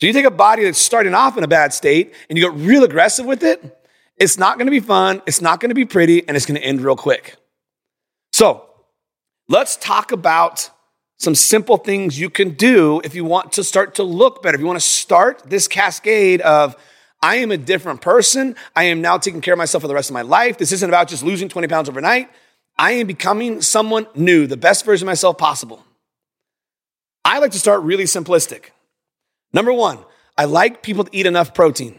So 0.00 0.06
you 0.06 0.14
take 0.14 0.24
a 0.24 0.30
body 0.30 0.64
that's 0.64 0.78
starting 0.78 1.12
off 1.12 1.36
in 1.36 1.44
a 1.44 1.48
bad 1.48 1.74
state 1.74 2.14
and 2.30 2.38
you 2.38 2.50
get 2.50 2.58
real 2.58 2.84
aggressive 2.84 3.26
with 3.26 3.42
it, 3.42 3.78
it's 4.16 4.38
not 4.38 4.56
going 4.56 4.66
to 4.66 4.70
be 4.70 4.80
fun, 4.80 5.20
it's 5.26 5.42
not 5.42 5.60
going 5.60 5.68
to 5.68 5.74
be 5.74 5.84
pretty, 5.84 6.26
and 6.26 6.36
it's 6.36 6.46
going 6.46 6.58
to 6.58 6.66
end 6.66 6.80
real 6.80 6.96
quick. 6.96 7.36
So 8.32 8.64
let's 9.48 9.76
talk 9.76 10.12
about 10.12 10.70
some 11.18 11.34
simple 11.34 11.76
things 11.76 12.18
you 12.18 12.30
can 12.30 12.50
do 12.50 13.00
if 13.04 13.14
you 13.14 13.24
want 13.24 13.52
to 13.52 13.64
start 13.64 13.96
to 13.96 14.04
look 14.04 14.42
better. 14.42 14.54
If 14.54 14.60
you 14.60 14.66
want 14.66 14.80
to 14.80 14.86
start 14.86 15.42
this 15.44 15.66
cascade 15.66 16.40
of, 16.40 16.76
I 17.20 17.36
am 17.36 17.50
a 17.50 17.56
different 17.56 18.00
person. 18.00 18.54
I 18.76 18.84
am 18.84 19.00
now 19.00 19.18
taking 19.18 19.40
care 19.40 19.54
of 19.54 19.58
myself 19.58 19.82
for 19.82 19.88
the 19.88 19.94
rest 19.94 20.10
of 20.10 20.14
my 20.14 20.22
life. 20.22 20.58
This 20.58 20.70
isn't 20.70 20.88
about 20.88 21.08
just 21.08 21.24
losing 21.24 21.48
20 21.48 21.66
pounds 21.66 21.88
overnight. 21.88 22.30
I 22.78 22.92
am 22.92 23.08
becoming 23.08 23.60
someone 23.60 24.06
new, 24.14 24.46
the 24.46 24.56
best 24.56 24.84
version 24.84 25.06
of 25.06 25.10
myself 25.10 25.36
possible. 25.36 25.84
I 27.24 27.40
like 27.40 27.50
to 27.52 27.58
start 27.58 27.82
really 27.82 28.04
simplistic. 28.04 28.66
Number 29.52 29.72
one, 29.72 29.98
I 30.36 30.44
like 30.44 30.84
people 30.84 31.02
to 31.02 31.10
eat 31.12 31.26
enough 31.26 31.52
protein. 31.52 31.98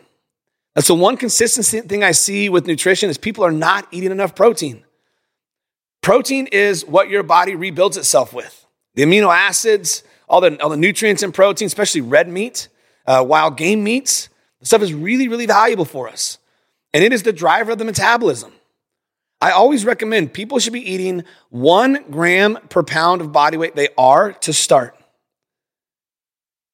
That's 0.75 0.87
the 0.87 0.95
one 0.95 1.17
consistent 1.17 1.89
thing 1.89 2.05
I 2.05 2.11
see 2.11 2.47
with 2.47 2.65
nutrition 2.65 3.09
is 3.09 3.17
people 3.17 3.43
are 3.43 3.51
not 3.51 3.85
eating 3.91 4.11
enough 4.11 4.33
protein. 4.33 4.85
Protein 6.01 6.47
is 6.47 6.85
what 6.85 7.09
your 7.09 7.23
body 7.23 7.55
rebuilds 7.55 7.97
itself 7.97 8.31
with 8.31 8.58
the 8.99 9.05
amino 9.05 9.33
acids, 9.33 10.03
all 10.27 10.41
the, 10.41 10.61
all 10.61 10.69
the 10.69 10.75
nutrients 10.75 11.23
in 11.23 11.31
protein, 11.31 11.67
especially 11.67 12.01
red 12.01 12.27
meat, 12.27 12.67
uh, 13.07 13.23
wild 13.25 13.55
game 13.55 13.81
meats. 13.81 14.27
The 14.59 14.65
stuff 14.65 14.81
is 14.81 14.93
really, 14.93 15.29
really 15.29 15.45
valuable 15.45 15.85
for 15.85 16.09
us. 16.09 16.37
And 16.93 17.01
it 17.01 17.13
is 17.13 17.23
the 17.23 17.31
driver 17.31 17.71
of 17.71 17.77
the 17.77 17.85
metabolism. 17.85 18.51
I 19.39 19.51
always 19.51 19.85
recommend 19.85 20.33
people 20.33 20.59
should 20.59 20.73
be 20.73 20.91
eating 20.91 21.23
one 21.49 22.03
gram 22.11 22.59
per 22.67 22.83
pound 22.83 23.21
of 23.21 23.31
body 23.31 23.55
weight 23.55 23.73
they 23.73 23.87
are 23.97 24.33
to 24.33 24.51
start. 24.51 24.97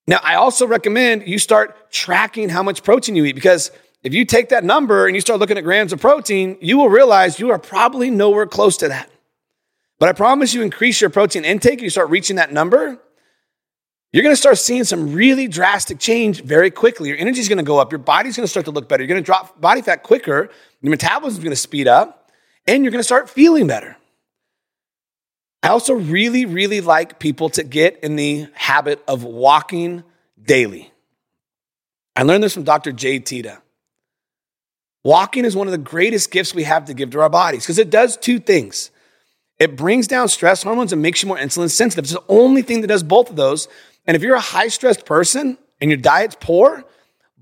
Now, 0.08 0.20
I 0.24 0.36
also 0.36 0.66
recommend 0.66 1.28
you 1.28 1.38
start 1.38 1.92
tracking 1.92 2.50
how 2.50 2.64
much 2.64 2.82
protein 2.82 3.16
you 3.16 3.26
eat 3.26 3.36
because 3.36 3.70
if 4.02 4.16
you 4.16 4.26
take 4.26 4.50
that 4.50 4.64
number 4.64 5.06
and 5.06 5.16
you 5.16 5.22
start 5.22 5.40
looking 5.40 5.60
at 5.60 5.64
grams 5.64 5.94
of 5.94 6.02
protein, 6.02 6.58
you 6.60 6.80
will 6.80 6.90
realize 6.90 7.40
you 7.40 7.52
are 7.52 7.60
probably 7.60 8.10
nowhere 8.10 8.48
close 8.48 8.78
to 8.78 8.88
that. 8.88 9.12
But 10.00 10.10
I 10.10 10.14
promise 10.14 10.54
you, 10.54 10.62
increase 10.62 11.00
your 11.00 11.10
protein 11.10 11.46
intake, 11.46 11.74
and 11.74 11.84
you 11.84 11.90
start 11.90 12.10
reaching 12.10 12.36
that 12.36 12.52
number, 12.52 13.00
you're 14.12 14.24
going 14.24 14.34
to 14.34 14.40
start 14.40 14.58
seeing 14.58 14.84
some 14.84 15.14
really 15.14 15.48
drastic 15.48 16.00
change 16.00 16.42
very 16.42 16.72
quickly. 16.72 17.10
Your 17.10 17.18
energy 17.18 17.40
is 17.40 17.50
going 17.50 17.58
to 17.58 17.64
go 17.64 17.80
up. 17.80 17.92
Your 17.92 18.00
body's 18.00 18.38
going 18.38 18.46
to 18.46 18.50
start 18.50 18.66
to 18.66 18.72
look 18.72 18.88
better. 18.88 19.04
You're 19.04 19.10
going 19.10 19.22
to 19.22 19.26
drop 19.26 19.60
body 19.60 19.82
fat 19.82 20.04
quicker. 20.04 20.50
Your 20.82 20.90
metabolism 20.90 21.40
is 21.40 21.44
going 21.44 21.52
to 21.52 21.58
speed 21.58 21.88
up, 21.88 22.32
and 22.68 22.84
you're 22.84 22.92
going 22.92 23.00
to 23.00 23.06
start 23.06 23.30
feeling 23.30 23.68
better. 23.68 23.98
I 25.64 25.70
also 25.70 25.96
really, 25.96 26.46
really 26.46 26.80
like 26.80 27.20
people 27.20 27.50
to 27.50 27.64
get 27.64 28.00
in 28.04 28.16
the 28.16 28.48
habit 28.54 29.04
of 29.08 29.24
walking 29.24 30.04
daily. 30.42 30.92
I 32.16 32.24
learned 32.24 32.44
this 32.44 32.54
from 32.54 32.64
Dr. 32.64 32.92
Jade 32.92 33.26
Teta. 33.26 33.62
Walking 35.04 35.44
is 35.44 35.56
one 35.56 35.68
of 35.68 35.72
the 35.72 35.78
greatest 35.78 36.32
gifts 36.32 36.54
we 36.54 36.64
have 36.64 36.86
to 36.86 36.94
give 36.94 37.10
to 37.12 37.22
our 37.22 37.30
bodies 37.30 37.64
because 37.64 37.80
it 37.80 37.90
does 37.90 38.16
two 38.16 38.40
things. 38.40 38.92
It 39.60 39.78
brings 39.78 40.08
down 40.08 40.28
stress 40.28 40.64
hormones 40.64 40.92
and 40.92 41.02
makes 41.02 41.22
you 41.22 41.28
more 41.28 41.38
insulin 41.38 41.70
sensitive. 41.70 42.06
It's 42.06 42.14
the 42.14 42.24
only 42.28 42.62
thing 42.62 42.82
that 42.82 42.88
does 42.88 43.04
both 43.04 43.30
of 43.30 43.36
those. 43.36 43.68
And 44.06 44.16
if 44.16 44.22
you're 44.22 44.36
a 44.36 44.42
high 44.42 44.68
stressed 44.68 45.06
person 45.06 45.58
and 45.80 45.90
your 45.90 45.98
diet's 45.98 46.36
poor, 46.40 46.84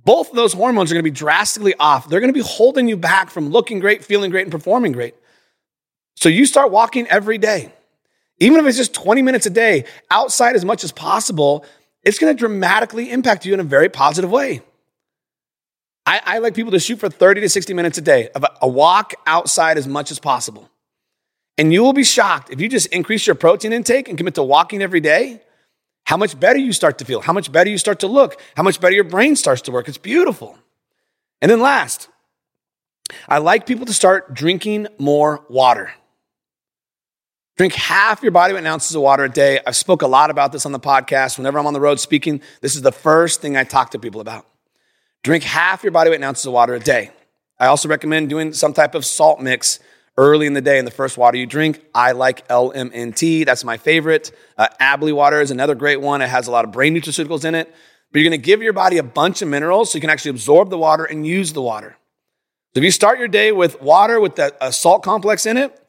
both 0.05 0.29
of 0.29 0.35
those 0.35 0.53
hormones 0.53 0.91
are 0.91 0.95
going 0.95 1.03
to 1.03 1.09
be 1.09 1.15
drastically 1.15 1.73
off. 1.79 2.09
They're 2.09 2.19
going 2.19 2.33
to 2.33 2.37
be 2.37 2.45
holding 2.45 2.87
you 2.87 2.97
back 2.97 3.29
from 3.29 3.49
looking 3.49 3.79
great, 3.79 4.03
feeling 4.03 4.31
great, 4.31 4.43
and 4.43 4.51
performing 4.51 4.91
great. 4.91 5.15
So 6.15 6.29
you 6.29 6.45
start 6.45 6.71
walking 6.71 7.07
every 7.07 7.37
day. 7.37 7.73
Even 8.39 8.59
if 8.59 8.65
it's 8.65 8.77
just 8.77 8.93
20 8.93 9.21
minutes 9.21 9.45
a 9.45 9.49
day, 9.49 9.85
outside 10.11 10.55
as 10.55 10.65
much 10.65 10.83
as 10.83 10.91
possible, 10.91 11.65
it's 12.03 12.19
going 12.19 12.35
to 12.35 12.37
dramatically 12.37 13.11
impact 13.11 13.45
you 13.45 13.53
in 13.53 13.59
a 13.59 13.63
very 13.63 13.89
positive 13.89 14.29
way. 14.29 14.61
I, 16.05 16.21
I, 16.25 16.37
like 16.39 16.53
people 16.53 16.73
to 16.73 16.79
shoot 16.79 16.99
for 16.99 17.07
30 17.07 17.41
to 17.41 17.49
60 17.49 17.73
minutes 17.73 17.97
a 17.97 18.01
day 18.01 18.27
of 18.35 18.43
a, 18.43 18.49
a 18.63 18.67
walk 18.67 19.13
outside 19.25 19.77
as 19.77 19.87
much 19.87 20.11
as 20.11 20.19
possible. 20.19 20.69
And 21.57 21.71
you 21.71 21.83
will 21.83 21.93
be 21.93 22.03
shocked 22.03 22.49
if 22.49 22.59
you 22.59 22.67
just 22.67 22.87
increase 22.87 23.27
your 23.27 23.35
protein 23.35 23.73
intake 23.73 24.09
and 24.09 24.17
commit 24.17 24.35
to 24.35 24.43
walking 24.43 24.81
every 24.81 24.99
day, 24.99 25.41
how 26.05 26.17
much 26.17 26.39
better 26.39 26.59
you 26.59 26.73
start 26.73 26.97
to 26.97 27.05
feel, 27.05 27.21
how 27.21 27.33
much 27.33 27.51
better 27.51 27.69
you 27.69 27.77
start 27.77 27.99
to 27.99 28.07
look, 28.07 28.39
how 28.57 28.63
much 28.63 28.81
better 28.81 28.95
your 28.95 29.03
brain 29.03 29.35
starts 29.35 29.61
to 29.63 29.71
work. 29.71 29.87
It's 29.87 29.97
beautiful. 29.97 30.57
And 31.41 31.51
then 31.51 31.61
last, 31.61 32.09
I 33.27 33.37
like 33.37 33.65
people 33.65 33.85
to 33.85 33.93
start 33.93 34.33
drinking 34.33 34.87
more 34.97 35.45
water. 35.49 35.93
Drink 37.55 37.73
half 37.73 38.23
your 38.23 38.31
body 38.31 38.53
weight 38.53 38.59
in 38.59 38.65
ounces 38.65 38.95
of 38.95 39.03
water 39.03 39.23
a 39.25 39.29
day. 39.29 39.59
I've 39.65 39.75
spoke 39.75 40.01
a 40.01 40.07
lot 40.07 40.31
about 40.31 40.51
this 40.51 40.65
on 40.65 40.71
the 40.71 40.79
podcast. 40.79 41.37
Whenever 41.37 41.59
I'm 41.59 41.67
on 41.67 41.73
the 41.73 41.79
road 41.79 41.99
speaking, 41.99 42.41
this 42.61 42.75
is 42.75 42.81
the 42.81 42.91
first 42.91 43.41
thing 43.41 43.55
I 43.55 43.63
talk 43.63 43.91
to 43.91 43.99
people 43.99 44.21
about. 44.21 44.47
Drink 45.21 45.43
half 45.43 45.83
your 45.83 45.91
body 45.91 46.09
weight 46.09 46.15
in 46.15 46.23
ounces 46.23 46.47
of 46.47 46.53
water 46.53 46.73
a 46.73 46.79
day. 46.79 47.11
I 47.59 47.67
also 47.67 47.87
recommend 47.87 48.29
doing 48.29 48.53
some 48.53 48.73
type 48.73 48.95
of 48.95 49.05
salt 49.05 49.39
mix 49.39 49.79
early 50.17 50.45
in 50.45 50.53
the 50.53 50.61
day 50.61 50.77
in 50.77 50.85
the 50.85 50.91
first 50.91 51.17
water 51.17 51.37
you 51.37 51.45
drink. 51.45 51.83
I 51.93 52.11
like 52.11 52.47
LMNT. 52.47 53.45
That's 53.45 53.63
my 53.63 53.77
favorite. 53.77 54.31
Uh, 54.57 54.67
Abley 54.79 55.13
water 55.13 55.41
is 55.41 55.51
another 55.51 55.75
great 55.75 56.01
one. 56.01 56.21
It 56.21 56.29
has 56.29 56.47
a 56.47 56.51
lot 56.51 56.65
of 56.65 56.71
brain 56.71 56.95
nutraceuticals 56.95 57.45
in 57.45 57.55
it. 57.55 57.73
But 58.11 58.19
you're 58.19 58.29
going 58.29 58.39
to 58.39 58.45
give 58.45 58.61
your 58.61 58.73
body 58.73 58.99
a 58.99 59.03
bunch 59.03 59.41
of 59.41 59.47
minerals 59.47 59.91
so 59.91 59.97
you 59.97 60.01
can 60.01 60.11
actually 60.11 60.31
absorb 60.31 60.69
the 60.69 60.77
water 60.77 61.03
and 61.03 61.25
use 61.25 61.53
the 61.53 61.63
water. 61.63 61.97
So 62.73 62.79
if 62.79 62.83
you 62.83 62.91
start 62.91 63.17
your 63.17 63.27
day 63.27 63.51
with 63.51 63.81
water 63.81 64.19
with 64.19 64.35
that, 64.35 64.55
a 64.61 64.71
salt 64.71 65.03
complex 65.03 65.45
in 65.45 65.57
it, 65.57 65.79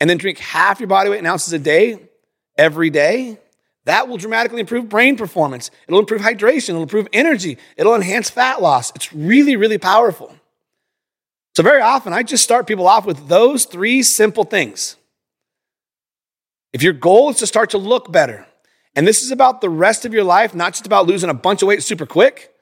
and 0.00 0.08
then 0.08 0.16
drink 0.16 0.38
half 0.38 0.78
your 0.78 0.86
body 0.86 1.10
weight 1.10 1.18
in 1.18 1.26
ounces 1.26 1.52
a 1.52 1.58
day 1.58 2.08
every 2.56 2.90
day, 2.90 3.38
that 3.84 4.08
will 4.08 4.16
dramatically 4.16 4.60
improve 4.60 4.88
brain 4.88 5.16
performance. 5.16 5.70
It'll 5.86 6.00
improve 6.00 6.20
hydration, 6.20 6.70
it'll 6.70 6.82
improve 6.82 7.08
energy, 7.12 7.58
it'll 7.76 7.94
enhance 7.94 8.28
fat 8.28 8.60
loss. 8.60 8.92
It's 8.96 9.12
really, 9.12 9.56
really 9.56 9.78
powerful. 9.78 10.34
So, 11.56 11.62
very 11.62 11.80
often, 11.80 12.12
I 12.12 12.22
just 12.22 12.44
start 12.44 12.66
people 12.66 12.86
off 12.86 13.06
with 13.06 13.28
those 13.28 13.64
three 13.64 14.02
simple 14.02 14.44
things. 14.44 14.96
If 16.74 16.82
your 16.82 16.92
goal 16.92 17.30
is 17.30 17.38
to 17.38 17.46
start 17.46 17.70
to 17.70 17.78
look 17.78 18.12
better, 18.12 18.46
and 18.94 19.08
this 19.08 19.22
is 19.22 19.30
about 19.30 19.62
the 19.62 19.70
rest 19.70 20.04
of 20.04 20.12
your 20.12 20.22
life, 20.22 20.54
not 20.54 20.74
just 20.74 20.84
about 20.84 21.06
losing 21.06 21.30
a 21.30 21.34
bunch 21.34 21.62
of 21.62 21.68
weight 21.68 21.82
super 21.82 22.04
quick, 22.04 22.52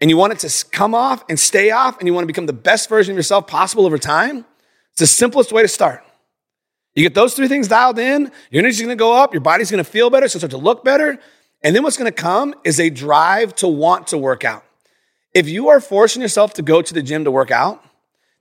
and 0.00 0.08
you 0.08 0.16
want 0.16 0.32
it 0.32 0.48
to 0.48 0.64
come 0.66 0.94
off 0.94 1.24
and 1.28 1.40
stay 1.40 1.72
off, 1.72 1.98
and 1.98 2.06
you 2.06 2.14
want 2.14 2.22
to 2.22 2.28
become 2.28 2.46
the 2.46 2.52
best 2.52 2.88
version 2.88 3.10
of 3.10 3.16
yourself 3.16 3.48
possible 3.48 3.84
over 3.84 3.98
time, 3.98 4.44
it's 4.92 5.00
the 5.00 5.08
simplest 5.08 5.50
way 5.50 5.62
to 5.62 5.68
start. 5.68 6.04
You 6.94 7.02
get 7.02 7.14
those 7.14 7.34
three 7.34 7.48
things 7.48 7.66
dialed 7.66 7.98
in, 7.98 8.30
your 8.52 8.60
energy's 8.60 8.80
gonna 8.80 8.94
go 8.94 9.12
up, 9.12 9.34
your 9.34 9.40
body's 9.40 9.72
gonna 9.72 9.82
feel 9.82 10.08
better, 10.08 10.28
so 10.28 10.38
start 10.38 10.52
to 10.52 10.56
look 10.56 10.84
better. 10.84 11.18
And 11.64 11.74
then 11.74 11.82
what's 11.82 11.96
gonna 11.96 12.12
come 12.12 12.54
is 12.62 12.78
a 12.78 12.90
drive 12.90 13.56
to 13.56 13.66
want 13.66 14.06
to 14.06 14.18
work 14.18 14.44
out. 14.44 14.62
If 15.34 15.48
you 15.48 15.70
are 15.70 15.80
forcing 15.80 16.22
yourself 16.22 16.54
to 16.54 16.62
go 16.62 16.80
to 16.80 16.94
the 16.94 17.02
gym 17.02 17.24
to 17.24 17.32
work 17.32 17.50
out, 17.50 17.84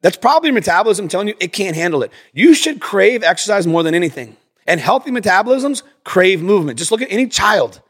that's 0.01 0.17
probably 0.17 0.51
metabolism 0.51 1.07
telling 1.07 1.27
you 1.27 1.35
it 1.39 1.51
can't 1.51 1.75
handle 1.75 2.03
it. 2.03 2.11
You 2.33 2.53
should 2.53 2.79
crave 2.79 3.23
exercise 3.23 3.67
more 3.67 3.83
than 3.83 3.93
anything. 3.93 4.37
And 4.65 4.79
healthy 4.79 5.11
metabolisms 5.11 5.83
crave 6.03 6.41
movement. 6.41 6.79
Just 6.79 6.91
look 6.91 7.01
at 7.01 7.11
any 7.11 7.27
child. 7.27 7.81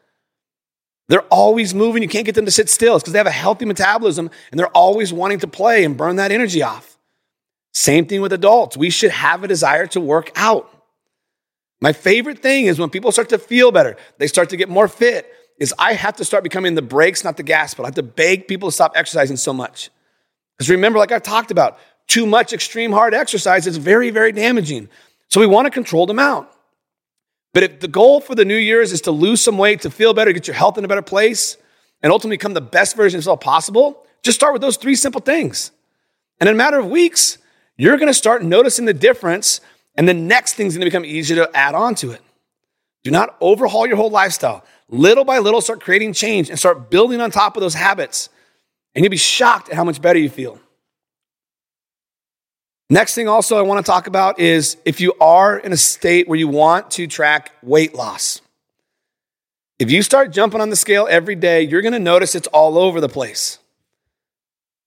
They're 1.07 1.21
always 1.23 1.73
moving. 1.73 2.03
You 2.03 2.09
can't 2.09 2.25
get 2.25 2.35
them 2.35 2.45
to 2.45 2.51
sit 2.51 2.69
still. 2.69 2.95
It's 2.95 3.03
because 3.03 3.13
they 3.13 3.19
have 3.19 3.27
a 3.27 3.31
healthy 3.31 3.65
metabolism 3.65 4.29
and 4.51 4.59
they're 4.59 4.67
always 4.67 5.11
wanting 5.11 5.39
to 5.39 5.47
play 5.47 5.83
and 5.83 5.97
burn 5.97 6.17
that 6.17 6.31
energy 6.31 6.63
off. 6.63 6.97
Same 7.73 8.05
thing 8.05 8.21
with 8.21 8.33
adults. 8.33 8.77
We 8.77 8.89
should 8.89 9.11
have 9.11 9.43
a 9.43 9.47
desire 9.47 9.87
to 9.87 9.99
work 9.99 10.31
out. 10.35 10.69
My 11.81 11.93
favorite 11.93 12.39
thing 12.39 12.65
is 12.65 12.79
when 12.79 12.89
people 12.89 13.11
start 13.11 13.29
to 13.29 13.37
feel 13.37 13.71
better, 13.71 13.95
they 14.17 14.27
start 14.27 14.49
to 14.49 14.57
get 14.57 14.69
more 14.69 14.87
fit, 14.87 15.31
is 15.59 15.73
I 15.79 15.93
have 15.93 16.15
to 16.17 16.25
start 16.25 16.43
becoming 16.43 16.75
the 16.75 16.81
brakes, 16.81 17.23
not 17.23 17.37
the 17.37 17.43
gas 17.43 17.73
pedal. 17.73 17.85
I 17.85 17.89
have 17.89 17.95
to 17.95 18.03
beg 18.03 18.47
people 18.47 18.69
to 18.69 18.73
stop 18.73 18.93
exercising 18.95 19.37
so 19.37 19.53
much. 19.53 19.89
Because 20.57 20.69
remember, 20.69 20.99
like 20.99 21.11
I've 21.11 21.23
talked 21.23 21.51
about, 21.51 21.79
too 22.09 22.25
much 22.25 22.51
extreme 22.51 22.91
hard 22.91 23.13
exercise 23.13 23.65
is 23.67 23.77
very, 23.77 24.09
very 24.09 24.33
damaging. 24.33 24.89
So 25.29 25.39
we 25.39 25.47
want 25.47 25.67
to 25.67 25.71
control 25.71 26.05
the 26.05 26.11
amount. 26.11 26.49
But 27.53 27.63
if 27.63 27.79
the 27.79 27.87
goal 27.87 28.19
for 28.19 28.35
the 28.35 28.45
New 28.45 28.57
Year's 28.57 28.91
is 28.91 29.01
to 29.01 29.11
lose 29.11 29.41
some 29.41 29.57
weight, 29.57 29.81
to 29.81 29.89
feel 29.89 30.13
better, 30.13 30.33
get 30.33 30.47
your 30.47 30.55
health 30.55 30.77
in 30.77 30.83
a 30.83 30.87
better 30.87 31.01
place, 31.01 31.55
and 32.01 32.11
ultimately 32.11 32.37
become 32.37 32.53
the 32.53 32.61
best 32.61 32.95
version 32.95 33.17
of 33.17 33.21
yourself 33.21 33.39
possible, 33.39 34.05
just 34.23 34.37
start 34.37 34.53
with 34.53 34.61
those 34.61 34.77
three 34.77 34.95
simple 34.95 35.21
things. 35.21 35.71
And 36.39 36.49
in 36.49 36.55
a 36.55 36.57
matter 36.57 36.79
of 36.79 36.87
weeks, 36.87 37.37
you're 37.77 37.97
going 37.97 38.07
to 38.07 38.13
start 38.13 38.43
noticing 38.43 38.85
the 38.85 38.93
difference, 38.93 39.61
and 39.95 40.07
the 40.07 40.13
next 40.13 40.53
thing's 40.53 40.73
going 40.73 40.81
to 40.81 40.85
become 40.85 41.05
easier 41.05 41.45
to 41.45 41.57
add 41.57 41.75
on 41.75 41.95
to 41.95 42.11
it. 42.11 42.21
Do 43.03 43.11
not 43.11 43.37
overhaul 43.39 43.87
your 43.87 43.95
whole 43.95 44.09
lifestyle. 44.09 44.65
Little 44.89 45.23
by 45.23 45.39
little, 45.39 45.61
start 45.61 45.81
creating 45.81 46.13
change 46.13 46.49
and 46.49 46.57
start 46.57 46.89
building 46.89 47.21
on 47.21 47.31
top 47.31 47.55
of 47.55 47.61
those 47.61 47.75
habits. 47.75 48.29
And 48.93 49.03
you'll 49.03 49.11
be 49.11 49.17
shocked 49.17 49.69
at 49.69 49.75
how 49.75 49.83
much 49.83 50.01
better 50.01 50.19
you 50.19 50.29
feel. 50.29 50.59
Next 52.91 53.13
thing, 53.13 53.27
also, 53.27 53.57
I 53.57 53.61
want 53.61 53.85
to 53.85 53.89
talk 53.89 54.07
about 54.07 54.39
is 54.39 54.77
if 54.83 54.99
you 54.99 55.13
are 55.21 55.57
in 55.57 55.71
a 55.71 55.77
state 55.77 56.27
where 56.27 56.39
you 56.39 56.47
want 56.47 56.89
to 56.91 57.05
track 57.05 57.51
weight 57.61 57.93
loss. 57.93 58.41
If 59.77 59.91
you 59.91 60.01
start 60.01 60.31
jumping 60.31 60.59
on 60.59 60.71
the 60.71 60.75
scale 60.75 61.07
every 61.09 61.35
day, 61.35 61.61
you're 61.61 61.83
going 61.83 61.93
to 61.93 61.99
notice 61.99 62.33
it's 62.33 62.47
all 62.47 62.79
over 62.79 62.99
the 62.99 63.07
place. 63.07 63.59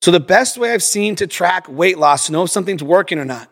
So, 0.03 0.11
the 0.11 0.21
best 0.21 0.59
way 0.59 0.73
I've 0.73 0.83
seen 0.83 1.15
to 1.17 1.29
track 1.29 1.69
weight 1.69 1.97
loss, 1.97 2.27
to 2.27 2.33
know 2.33 2.43
if 2.43 2.51
something's 2.51 2.83
working 2.83 3.19
or 3.19 3.25
not, 3.25 3.49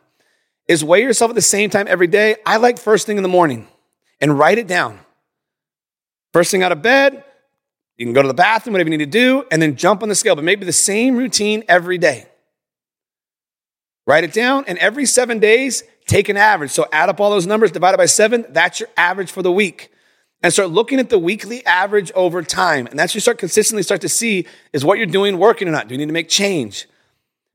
is 0.66 0.83
weigh 0.83 1.02
yourself 1.02 1.28
at 1.28 1.37
the 1.37 1.42
same 1.42 1.71
time 1.71 1.87
every 1.88 2.09
day. 2.09 2.35
I 2.45 2.57
like 2.57 2.78
first 2.78 3.07
thing 3.07 3.16
in 3.16 3.23
the 3.23 3.28
morning 3.28 3.69
and 4.21 4.37
write 4.37 4.59
it 4.59 4.66
down. 4.66 4.99
First 6.33 6.50
thing 6.50 6.64
out 6.64 6.73
of 6.73 6.83
bed, 6.83 7.25
you 7.97 8.04
can 8.04 8.12
go 8.12 8.23
to 8.23 8.28
the 8.28 8.35
bathroom, 8.35 8.73
whatever 8.73 8.90
you 8.90 8.99
need 8.99 9.04
to 9.04 9.11
do, 9.11 9.45
and 9.52 9.62
then 9.62 9.76
jump 9.76 10.02
on 10.02 10.09
the 10.09 10.14
scale, 10.14 10.35
but 10.35 10.45
maybe 10.45 10.64
the 10.64 10.73
same 10.73 11.16
routine 11.16 11.62
every 11.69 11.99
day. 11.99 12.26
Write 14.07 14.25
it 14.25 14.33
down, 14.33 14.64
and 14.66 14.78
every 14.78 15.07
seven 15.07 15.38
days, 15.38 15.85
take 16.07 16.28
an 16.28 16.37
average. 16.37 16.71
So 16.71 16.87
add 16.92 17.09
up 17.09 17.21
all 17.21 17.30
those 17.30 17.47
numbers, 17.47 17.71
divided 17.71 17.99
by 17.99 18.07
seven, 18.07 18.47
that's 18.50 18.80
your 18.80 18.88
average 18.97 19.30
for 19.30 19.42
the 19.42 19.52
week 19.52 19.90
and 20.42 20.52
start 20.52 20.71
looking 20.71 20.99
at 20.99 21.11
the 21.11 21.19
weekly 21.19 21.64
average 21.66 22.11
over 22.14 22.42
time. 22.42 22.87
And 22.87 22.99
that's 22.99 23.14
you 23.14 23.21
start 23.21 23.38
consistently 23.38 23.83
start 23.83 24.00
to 24.02 24.09
see 24.09 24.47
is 24.73 24.85
what 24.85 24.99
you're 24.99 25.07
doing 25.07 25.38
working 25.38 25.69
or 25.69 25.71
not? 25.71 25.88
Do 25.88 25.95
you 25.95 25.99
need 25.99 26.07
to 26.07 26.12
make 26.12 26.28
change? 26.28 26.88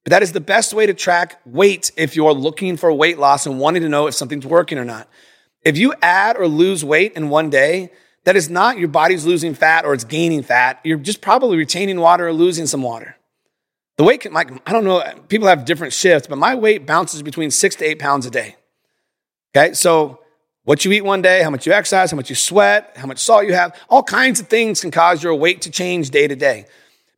But 0.04 0.12
that 0.12 0.22
is 0.22 0.34
the 0.34 0.40
best 0.40 0.74
way 0.74 0.86
to 0.86 0.94
track 0.94 1.42
weight 1.46 1.92
if 1.98 2.16
you're 2.16 2.34
looking 2.34 2.78
for 2.78 2.94
weight 2.94 3.18
loss 3.18 3.48
and 3.48 3.60
wanting 3.60 3.82
to 3.82 3.90
know 3.90 4.06
if 4.06 4.14
something's 4.14 4.46
working 4.46 4.78
or 4.78 4.86
not. 4.86 5.10
If 5.64 5.78
you 5.78 5.96
add 6.02 6.38
or 6.38 6.48
lose 6.48 6.86
weight 6.86 7.14
in 7.14 7.30
one 7.30 7.50
day, 7.50 7.92
that 8.24 8.36
is 8.36 8.50
not 8.50 8.78
your 8.78 8.88
body's 8.88 9.26
losing 9.26 9.56
fat 9.56 9.84
or 9.84 9.94
it's 9.96 10.04
gaining 10.04 10.44
fat. 10.44 10.80
You're 10.84 11.00
just 11.00 11.22
probably 11.22 11.58
retaining 11.58 12.00
water 12.00 12.28
or 12.28 12.34
losing 12.34 12.68
some 12.68 12.84
water. 12.84 13.18
The 13.98 14.04
weight 14.04 14.22
can, 14.22 14.34
like, 14.34 14.52
I 14.68 14.74
don't 14.74 14.84
know, 14.84 15.04
people 15.30 15.48
have 15.48 15.64
different 15.66 15.94
shifts, 15.94 16.28
but 16.28 16.38
my 16.38 16.56
weight 16.56 16.86
bounces 16.86 17.22
between 17.22 17.50
six 17.52 17.76
to 17.78 17.86
eight 17.86 18.00
pounds 18.00 18.26
a 18.26 18.32
day. 18.32 18.56
Okay, 19.56 19.74
so 19.74 20.20
what 20.66 20.84
you 20.84 20.92
eat 20.92 21.02
one 21.02 21.22
day, 21.22 21.44
how 21.44 21.50
much 21.50 21.66
you 21.66 21.72
exercise, 21.72 22.12
how 22.12 22.18
much 22.18 22.30
you 22.30 22.36
sweat, 22.36 22.92
how 22.98 23.06
much 23.06 23.20
salt 23.20 23.46
you 23.46 23.54
have, 23.54 23.80
all 23.88 24.04
kinds 24.04 24.40
of 24.40 24.48
things 24.48 24.82
can 24.82 24.92
cause 24.92 25.24
your 25.24 25.36
weight 25.36 25.62
to 25.62 25.72
change 25.72 26.10
day 26.10 26.28
to 26.28 26.36
day. 26.36 26.66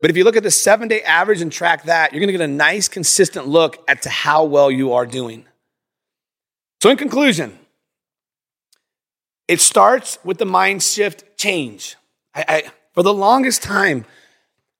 But 0.01 0.11
if 0.11 0.17
you 0.17 0.23
look 0.23 0.35
at 0.35 0.43
the 0.43 0.51
seven 0.51 0.87
day 0.87 1.01
average 1.01 1.41
and 1.41 1.51
track 1.51 1.83
that, 1.85 2.13
you're 2.13 2.19
going 2.19 2.27
to 2.27 2.33
get 2.33 2.41
a 2.41 2.47
nice, 2.47 2.87
consistent 2.87 3.47
look 3.47 3.83
at 3.87 4.03
to 4.03 4.09
how 4.09 4.43
well 4.43 4.69
you 4.69 4.93
are 4.93 5.07
doing. 5.07 5.45
So, 6.81 6.91
in 6.91 6.97
conclusion, 6.97 7.57
it 9.47 9.61
starts 9.61 10.19
with 10.23 10.37
the 10.37 10.45
mind 10.45 10.83
shift 10.83 11.37
change. 11.37 11.95
I, 12.35 12.45
I, 12.47 12.63
for 12.93 13.01
the 13.01 13.13
longest 13.13 13.63
time, 13.63 14.05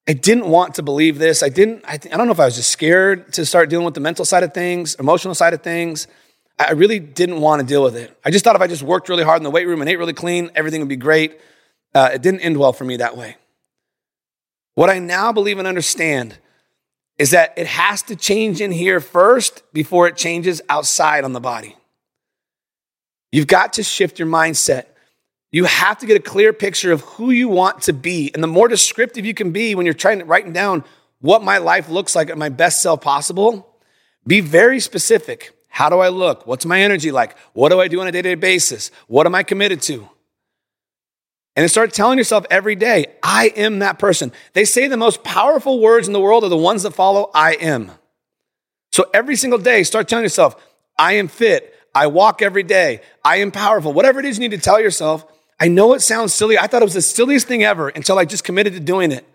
I 0.08 0.14
didn't 0.14 0.48
want 0.48 0.76
to 0.76 0.84
believe 0.84 1.18
this. 1.18 1.44
I 1.44 1.50
didn't. 1.50 1.84
I, 1.86 1.94
I 1.94 1.98
don't 1.98 2.28
know 2.28 2.32
if 2.32 2.40
I 2.40 2.46
was 2.46 2.56
just 2.56 2.70
scared 2.70 3.34
to 3.34 3.46
start 3.46 3.70
dealing 3.70 3.86
with 3.86 3.94
the 3.94 4.00
mental 4.00 4.24
side 4.24 4.44
of 4.44 4.54
things, 4.54 4.96
emotional 4.96 5.36
side 5.36 5.54
of 5.54 5.62
things. 5.62 6.08
I 6.58 6.72
really 6.72 7.00
didn't 7.00 7.42
want 7.42 7.62
to 7.62 7.68
deal 7.68 7.84
with 7.84 7.96
it. 7.96 8.18
I 8.26 8.32
just 8.32 8.44
thought 8.44 8.56
if 8.56 8.62
I 8.62 8.68
just 8.68 8.84
worked 8.84 9.10
really 9.10 9.24
hard 9.24 9.38
in 9.38 9.44
the 9.44 9.52
weight 9.52 9.68
room 9.68 9.82
and 9.82 9.90
ate 9.90 9.98
really 9.98 10.14
clean, 10.14 10.50
everything 10.56 10.80
would 10.80 10.90
be 10.90 10.96
great. 10.96 11.40
Uh, 11.94 12.10
it 12.14 12.22
didn't 12.22 12.40
end 12.40 12.58
well 12.58 12.74
for 12.74 12.84
me 12.84 12.98
that 12.98 13.16
way. 13.16 13.36
What 14.76 14.90
I 14.90 15.00
now 15.00 15.32
believe 15.32 15.60
and 15.60 15.68
understand 15.68 16.38
is 17.18 17.32
that 17.32 17.54
it 17.58 17.68
has 17.68 18.02
to 18.04 18.16
change 18.16 18.62
in 18.62 18.72
here 18.72 19.00
first 19.00 19.64
before 19.74 20.08
it 20.08 20.16
changes 20.16 20.62
outside 20.70 21.24
on 21.24 21.34
the 21.34 21.40
body. 21.40 21.76
You've 23.32 23.48
got 23.48 23.74
to 23.74 23.84
shift 23.84 24.20
your 24.20 24.28
mindset. 24.28 24.86
You 25.51 25.63
have 25.63 25.98
to 26.00 26.06
get 26.06 26.18
a 26.18 26.24
clear 26.24 26.51
picture 26.51 26.92
of 26.92 27.01
who 27.01 27.32
you 27.32 27.48
want 27.48 27.84
to 27.84 27.94
be. 27.94 28.32
And 28.34 28.44
the 28.44 28.48
more 28.48 28.68
descriptive 28.68 29.25
you 29.25 29.34
can 29.34 29.51
be 29.51 29.75
when 29.75 29.86
you're 29.86 29.94
trying 29.94 30.20
to 30.20 30.25
writing 30.25 30.54
down 30.54 30.84
what 31.20 31.44
my 31.44 31.58
life 31.58 31.89
looks 31.89 32.16
like 32.16 32.30
at 32.30 32.38
my 32.38 32.50
best 32.50 32.82
self 32.82 33.01
possible, 33.01 33.75
be 34.25 34.42
very 34.42 34.80
specific. 34.80 35.54
How 35.70 35.89
do 35.89 36.00
I 36.00 36.10
look? 36.10 36.46
What's 36.46 36.66
my 36.66 36.82
energy 36.82 37.12
like? 37.12 37.38
What 37.54 37.70
do 37.70 37.80
I 37.80 37.88
do 37.88 38.01
on 38.01 38.08
a 38.08 38.12
day 38.12 38.22
to 38.22 38.30
day 38.30 38.36
basis? 38.36 38.92
What 39.08 39.25
am 39.25 39.36
I 39.36 39.44
committed 39.44 39.82
to? 39.84 40.10
And 41.56 41.63
then 41.63 41.70
start 41.70 41.94
telling 41.94 42.20
yourself 42.20 42.46
every 42.51 42.75
day, 42.75 43.06
I 43.24 43.51
am 43.56 43.80
that 43.80 43.98
person. 43.98 44.32
They 44.54 44.66
say 44.66 44.88
the 44.88 44.98
most 44.98 45.24
powerful 45.24 45.80
words 45.80 46.06
in 46.06 46.13
the 46.13 46.20
world 46.20 46.44
are 46.44 46.50
the 46.50 46.58
ones 46.58 46.84
that 46.84 46.92
follow 46.92 47.32
I 47.34 47.54
am. 47.54 47.92
So 48.92 49.06
every 49.13 49.36
single 49.36 49.58
day, 49.58 49.84
start 49.84 50.08
telling 50.08 50.25
yourself, 50.25 50.56
I 51.00 51.13
am 51.13 51.27
fit. 51.27 51.74
I 51.96 52.08
walk 52.08 52.44
every 52.44 52.62
day. 52.62 53.01
I 53.25 53.38
am 53.38 53.51
powerful. 53.51 53.92
Whatever 53.92 54.20
it 54.20 54.25
is 54.25 54.38
you 54.38 54.48
need 54.48 54.56
to 54.56 54.63
tell 54.63 54.80
yourself. 54.80 55.25
I 55.60 55.68
know 55.68 55.94
it 55.94 56.02
sounds 56.02 56.34
silly. 56.34 56.58
I 56.58 56.68
thought 56.68 56.82
it 56.82 56.86
was 56.86 56.94
the 56.94 57.02
silliest 57.02 57.48
thing 57.48 57.64
ever 57.64 57.90
until 57.90 58.20
I 58.20 58.26
just 58.26 58.44
committed 58.44 58.74
to 58.74 58.80
doing 58.80 59.12
it. 59.12 59.26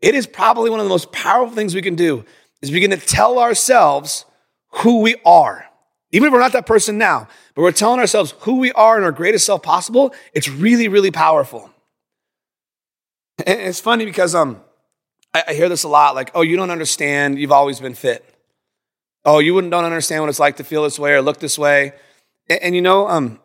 It 0.00 0.14
is 0.14 0.26
probably 0.26 0.70
one 0.70 0.80
of 0.80 0.84
the 0.86 0.90
most 0.90 1.12
powerful 1.12 1.54
things 1.54 1.74
we 1.74 1.82
can 1.82 1.96
do 1.96 2.24
is 2.62 2.70
begin 2.70 2.90
to 2.90 2.96
tell 2.96 3.38
ourselves 3.38 4.24
who 4.68 5.00
we 5.00 5.16
are. 5.24 5.66
Even 6.12 6.28
if 6.28 6.32
we're 6.32 6.40
not 6.40 6.52
that 6.52 6.66
person 6.66 6.98
now, 6.98 7.28
but 7.54 7.62
we're 7.62 7.72
telling 7.72 8.00
ourselves 8.00 8.34
who 8.40 8.58
we 8.58 8.72
are 8.72 8.98
in 8.98 9.04
our 9.04 9.12
greatest 9.12 9.46
self 9.46 9.62
possible, 9.62 10.14
it's 10.32 10.48
really, 10.48 10.88
really 10.88 11.10
powerful. 11.10 11.70
And 13.46 13.60
it's 13.60 13.80
funny 13.80 14.04
because 14.04 14.34
um, 14.34 14.60
I, 15.32 15.44
I 15.48 15.54
hear 15.54 15.68
this 15.68 15.84
a 15.84 15.88
lot 15.88 16.14
like, 16.14 16.30
oh, 16.34 16.42
you 16.42 16.56
don't 16.56 16.70
understand, 16.70 17.38
you've 17.38 17.52
always 17.52 17.80
been 17.80 17.94
fit. 17.94 18.24
Oh, 19.24 19.38
you 19.38 19.54
wouldn't 19.54 19.70
don't 19.70 19.84
understand 19.84 20.22
what 20.22 20.30
it's 20.30 20.38
like 20.38 20.56
to 20.56 20.64
feel 20.64 20.82
this 20.82 20.98
way 20.98 21.12
or 21.12 21.22
look 21.22 21.38
this 21.38 21.58
way. 21.58 21.92
And, 22.48 22.62
and 22.62 22.74
you 22.74 22.82
know, 22.82 23.08
um, 23.08 23.38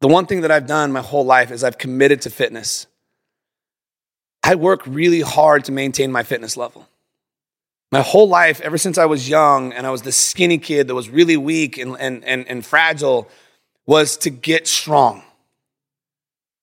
the 0.00 0.08
one 0.08 0.26
thing 0.26 0.40
that 0.42 0.50
I've 0.50 0.66
done 0.66 0.92
my 0.92 1.00
whole 1.00 1.24
life 1.24 1.50
is 1.50 1.62
I've 1.62 1.78
committed 1.78 2.22
to 2.22 2.30
fitness. 2.30 2.86
I 4.42 4.54
work 4.54 4.86
really 4.86 5.20
hard 5.20 5.64
to 5.66 5.72
maintain 5.72 6.10
my 6.10 6.22
fitness 6.22 6.56
level. 6.56 6.88
My 7.92 8.00
whole 8.00 8.28
life, 8.28 8.60
ever 8.60 8.78
since 8.78 8.98
I 8.98 9.06
was 9.06 9.28
young 9.28 9.72
and 9.72 9.86
I 9.86 9.90
was 9.90 10.02
the 10.02 10.12
skinny 10.12 10.58
kid 10.58 10.86
that 10.86 10.94
was 10.94 11.10
really 11.10 11.36
weak 11.36 11.76
and, 11.76 11.96
and, 11.98 12.24
and, 12.24 12.48
and 12.48 12.64
fragile, 12.64 13.28
was 13.86 14.16
to 14.18 14.30
get 14.30 14.66
strong. 14.66 15.22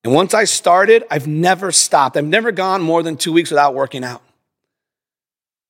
And 0.03 0.13
once 0.13 0.33
I 0.33 0.45
started, 0.45 1.03
I've 1.11 1.27
never 1.27 1.71
stopped. 1.71 2.15
I've 2.15 2.25
never 2.25 2.51
gone 2.51 2.81
more 2.81 3.03
than 3.03 3.17
two 3.17 3.33
weeks 3.33 3.51
without 3.51 3.75
working 3.75 4.05
out. 4.05 4.21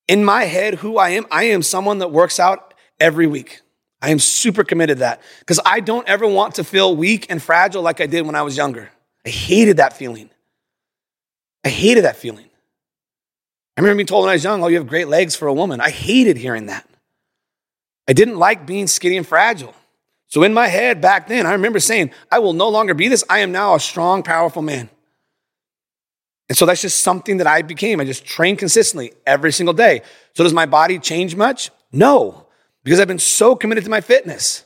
In 0.07 0.24
my 0.24 0.43
head, 0.43 0.75
who 0.75 0.97
I 0.97 1.09
am, 1.09 1.25
I 1.31 1.45
am 1.45 1.63
someone 1.63 1.97
that 2.00 2.12
works 2.12 2.39
out 2.39 2.75
every 3.00 3.27
week. 3.27 3.62
I 4.01 4.12
am 4.12 4.20
super 4.20 4.63
committed 4.63 4.98
to 4.98 5.00
that 5.00 5.22
because 5.39 5.60
I 5.66 5.80
don't 5.80 6.08
ever 6.08 6.27
want 6.27 6.56
to 6.56 6.63
feel 6.63 6.96
weak 6.96 7.27
and 7.30 7.42
fragile 7.42 7.82
like 7.82 8.00
I 8.00 8.06
did 8.06 8.25
when 8.25 8.36
I 8.36 8.44
was 8.44 8.56
younger. 8.56 8.89
I 9.25 9.30
hated 9.30 9.77
that 9.77 9.94
feeling. 9.94 10.30
I 11.63 11.70
hated 11.70 12.04
that 12.04 12.16
feeling. 12.16 12.46
I 13.75 13.82
remember 13.82 13.98
being 13.98 14.08
told 14.08 14.24
when 14.24 14.30
I 14.30 14.34
was 14.34 14.44
young, 14.44 14.63
oh, 14.63 14.68
you 14.68 14.77
have 14.77 14.88
great 14.88 15.08
legs 15.08 15.36
for 15.36 15.48
a 15.48 15.54
woman. 15.54 15.82
I 15.82 15.89
hated 15.89 16.38
hearing 16.38 16.68
that. 16.68 16.88
I 18.08 18.13
didn't 18.13 18.38
like 18.38 18.66
being 18.66 18.88
skinny 18.88 19.18
and 19.18 19.27
fragile. 19.27 19.75
So 20.27 20.44
in 20.44 20.54
my 20.54 20.68
head 20.68 21.01
back 21.01 21.27
then, 21.27 21.46
I 21.46 21.54
remember 21.54 21.80
saying, 21.80 22.12
I 22.32 22.39
will 22.39 22.54
no 22.54 22.70
longer 22.70 22.94
be 22.94 23.08
this. 23.08 23.24
I 23.30 23.39
am 23.39 23.51
now 23.51 23.75
a 23.75 23.80
strong, 23.80 24.24
powerful 24.24 24.62
man. 24.62 24.89
And 26.50 26.58
so 26.58 26.66
that's 26.66 26.82
just 26.82 27.01
something 27.01 27.38
that 27.38 27.48
I 27.48 27.62
became. 27.62 28.00
I 28.00 28.06
just 28.06 28.25
trained 28.25 28.60
consistently 28.60 29.13
every 29.25 29.51
single 29.51 29.74
day. 29.74 30.01
So 30.34 30.44
does 30.44 30.54
my 30.54 30.66
body 30.66 31.00
change 31.00 31.36
much? 31.36 31.70
No, 31.92 32.47
because 32.88 33.01
I've 33.01 33.08
been 33.10 33.20
so 33.20 33.53
committed 33.53 33.84
to 33.84 33.89
my 33.89 34.00
fitness. 34.00 34.63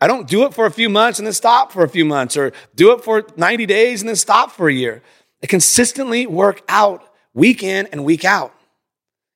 I 0.00 0.08
don't 0.08 0.26
do 0.26 0.44
it 0.44 0.52
for 0.52 0.66
a 0.66 0.72
few 0.72 0.88
months 0.88 1.20
and 1.20 1.26
then 1.26 1.32
stop 1.32 1.70
for 1.70 1.84
a 1.84 1.88
few 1.88 2.04
months 2.04 2.36
or 2.36 2.52
do 2.74 2.90
it 2.90 3.04
for 3.04 3.24
90 3.36 3.64
days 3.66 4.02
and 4.02 4.08
then 4.08 4.16
stop 4.16 4.50
for 4.50 4.68
a 4.68 4.74
year. 4.74 5.04
I 5.40 5.46
consistently 5.46 6.26
work 6.26 6.62
out 6.68 7.08
week 7.32 7.62
in 7.62 7.86
and 7.92 8.04
week 8.04 8.24
out. 8.24 8.52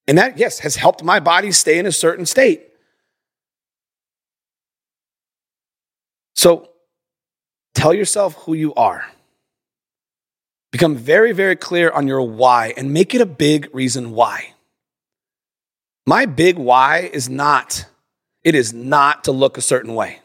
And 0.08 0.18
that, 0.18 0.37
yes, 0.37 0.58
has 0.58 0.75
helped 0.75 1.04
my 1.04 1.20
body 1.20 1.52
stay 1.52 1.78
in 1.78 1.87
a 1.87 1.92
certain 1.92 2.26
state. 2.26 2.62
So 6.34 6.70
tell 7.72 7.94
yourself 7.94 8.34
who 8.34 8.54
you 8.54 8.75
are. 8.75 9.06
Become 10.72 10.96
very, 10.96 11.31
very 11.31 11.54
clear 11.54 11.88
on 11.92 12.09
your 12.09 12.22
why 12.22 12.74
and 12.76 12.92
make 12.92 13.14
it 13.14 13.20
a 13.20 13.26
big 13.26 13.72
reason 13.72 14.11
why. 14.11 14.54
My 16.04 16.26
big 16.26 16.59
why 16.59 17.09
is 17.12 17.28
not, 17.28 17.87
it 18.44 18.55
is 18.55 18.72
not 18.72 19.24
to 19.24 19.33
look 19.33 19.59
a 19.59 19.61
certain 19.61 19.94
way. 19.94 20.20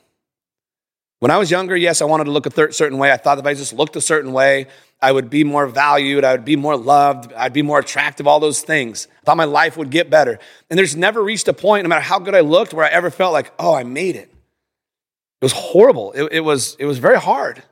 When 1.20 1.32
I 1.32 1.38
was 1.38 1.50
younger, 1.50 1.78
yes, 1.78 2.02
I 2.02 2.06
wanted 2.06 2.26
to 2.26 2.32
look 2.32 2.46
a 2.46 2.74
certain 2.74 2.98
way. 2.98 3.12
I 3.12 3.18
thought 3.18 3.40
if 3.40 3.46
I 3.46 3.54
just 3.54 3.72
looked 3.72 3.96
a 3.96 4.02
certain 4.02 4.34
way, 4.34 4.68
I 5.02 5.12
would 5.12 5.30
be 5.30 5.46
more 5.46 5.68
valued, 5.68 6.26
I 6.26 6.34
would 6.34 6.44
be 6.44 6.58
more 6.58 6.76
loved, 6.76 7.32
I'd 7.34 7.54
be 7.54 7.62
more 7.62 7.80
attractive, 7.80 8.28
all 8.28 8.42
those 8.42 8.62
things. 8.62 9.08
I 9.22 9.26
thought 9.26 9.38
my 9.38 9.46
life 9.46 9.78
would 9.78 9.90
get 9.90 10.10
better. 10.10 10.38
And 10.70 10.78
there's 10.78 10.98
never 10.98 11.24
reached 11.24 11.48
a 11.48 11.54
point, 11.54 11.84
no 11.84 11.90
matter 11.90 12.02
how 12.02 12.20
good 12.20 12.36
I 12.36 12.42
looked, 12.42 12.74
where 12.74 12.86
I 12.86 12.90
ever 12.90 13.10
felt 13.10 13.32
like, 13.32 13.54
oh, 13.58 13.74
I 13.74 13.84
made 13.84 14.18
it. 14.18 14.30
It 14.30 15.46
was 15.46 15.54
horrible. 15.54 16.12
It, 16.12 16.32
it 16.32 16.40
was, 16.42 16.76
it 16.78 16.86
was 16.86 17.00
very 17.00 17.20
hard. 17.20 17.64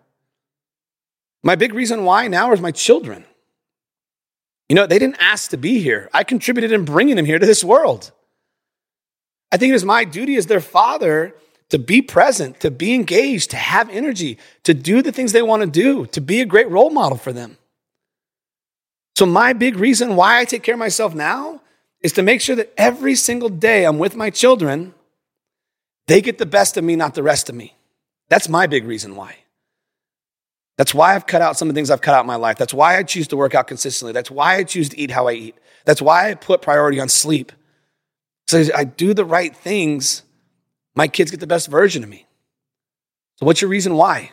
My 1.43 1.55
big 1.55 1.73
reason 1.73 2.05
why 2.05 2.27
now 2.27 2.53
is 2.53 2.61
my 2.61 2.71
children. 2.71 3.25
You 4.69 4.75
know, 4.75 4.87
they 4.87 4.99
didn't 4.99 5.17
ask 5.19 5.49
to 5.51 5.57
be 5.57 5.79
here. 5.79 6.09
I 6.13 6.23
contributed 6.23 6.71
in 6.71 6.85
bringing 6.85 7.17
them 7.17 7.25
here 7.25 7.39
to 7.39 7.45
this 7.45 7.65
world. 7.65 8.11
I 9.51 9.57
think 9.57 9.71
it 9.71 9.75
is 9.75 9.85
my 9.85 10.03
duty 10.03 10.35
as 10.35 10.47
their 10.47 10.61
father 10.61 11.35
to 11.69 11.79
be 11.79 12.01
present, 12.01 12.59
to 12.59 12.71
be 12.71 12.93
engaged, 12.93 13.51
to 13.51 13.57
have 13.57 13.89
energy, 13.89 14.37
to 14.63 14.73
do 14.73 15.01
the 15.01 15.11
things 15.11 15.31
they 15.31 15.41
want 15.41 15.61
to 15.61 15.67
do, 15.67 16.05
to 16.07 16.21
be 16.21 16.41
a 16.41 16.45
great 16.45 16.69
role 16.69 16.89
model 16.89 17.17
for 17.17 17.31
them. 17.31 17.57
So, 19.15 19.25
my 19.25 19.53
big 19.53 19.77
reason 19.77 20.15
why 20.15 20.39
I 20.39 20.45
take 20.45 20.63
care 20.63 20.75
of 20.75 20.79
myself 20.79 21.13
now 21.13 21.61
is 22.01 22.13
to 22.13 22.23
make 22.23 22.41
sure 22.41 22.55
that 22.55 22.73
every 22.77 23.15
single 23.15 23.49
day 23.49 23.85
I'm 23.85 23.99
with 23.99 24.15
my 24.15 24.29
children, 24.29 24.93
they 26.07 26.21
get 26.21 26.37
the 26.37 26.45
best 26.45 26.77
of 26.77 26.83
me, 26.83 26.95
not 26.95 27.13
the 27.13 27.23
rest 27.23 27.49
of 27.49 27.55
me. 27.55 27.75
That's 28.29 28.49
my 28.49 28.67
big 28.67 28.85
reason 28.85 29.15
why. 29.15 29.35
That's 30.77 30.93
why 30.93 31.15
I've 31.15 31.27
cut 31.27 31.41
out 31.41 31.57
some 31.57 31.69
of 31.69 31.75
the 31.75 31.77
things 31.77 31.91
I've 31.91 32.01
cut 32.01 32.15
out 32.15 32.21
in 32.21 32.27
my 32.27 32.37
life. 32.37 32.57
That's 32.57 32.73
why 32.73 32.97
I 32.97 33.03
choose 33.03 33.27
to 33.27 33.37
work 33.37 33.53
out 33.53 33.67
consistently. 33.67 34.13
That's 34.13 34.31
why 34.31 34.55
I 34.55 34.63
choose 34.63 34.89
to 34.89 34.99
eat 34.99 35.11
how 35.11 35.27
I 35.27 35.33
eat. 35.33 35.55
That's 35.85 36.01
why 36.01 36.31
I 36.31 36.35
put 36.35 36.61
priority 36.61 36.99
on 36.99 37.07
sleep. 37.07 37.51
So 38.51 38.65
I 38.75 38.83
do 38.83 39.13
the 39.13 39.23
right 39.23 39.55
things 39.55 40.23
my 40.93 41.07
kids 41.07 41.31
get 41.31 41.39
the 41.39 41.47
best 41.47 41.69
version 41.69 42.03
of 42.03 42.09
me. 42.09 42.25
So, 43.37 43.45
what's 43.45 43.61
your 43.61 43.69
reason 43.69 43.95
why? 43.95 44.31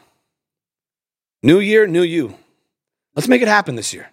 New 1.40 1.60
year, 1.60 1.86
new 1.86 2.02
you. 2.02 2.34
Let's 3.14 3.28
make 3.28 3.42
it 3.42 3.48
happen 3.48 3.76
this 3.76 3.94
year. 3.94 4.10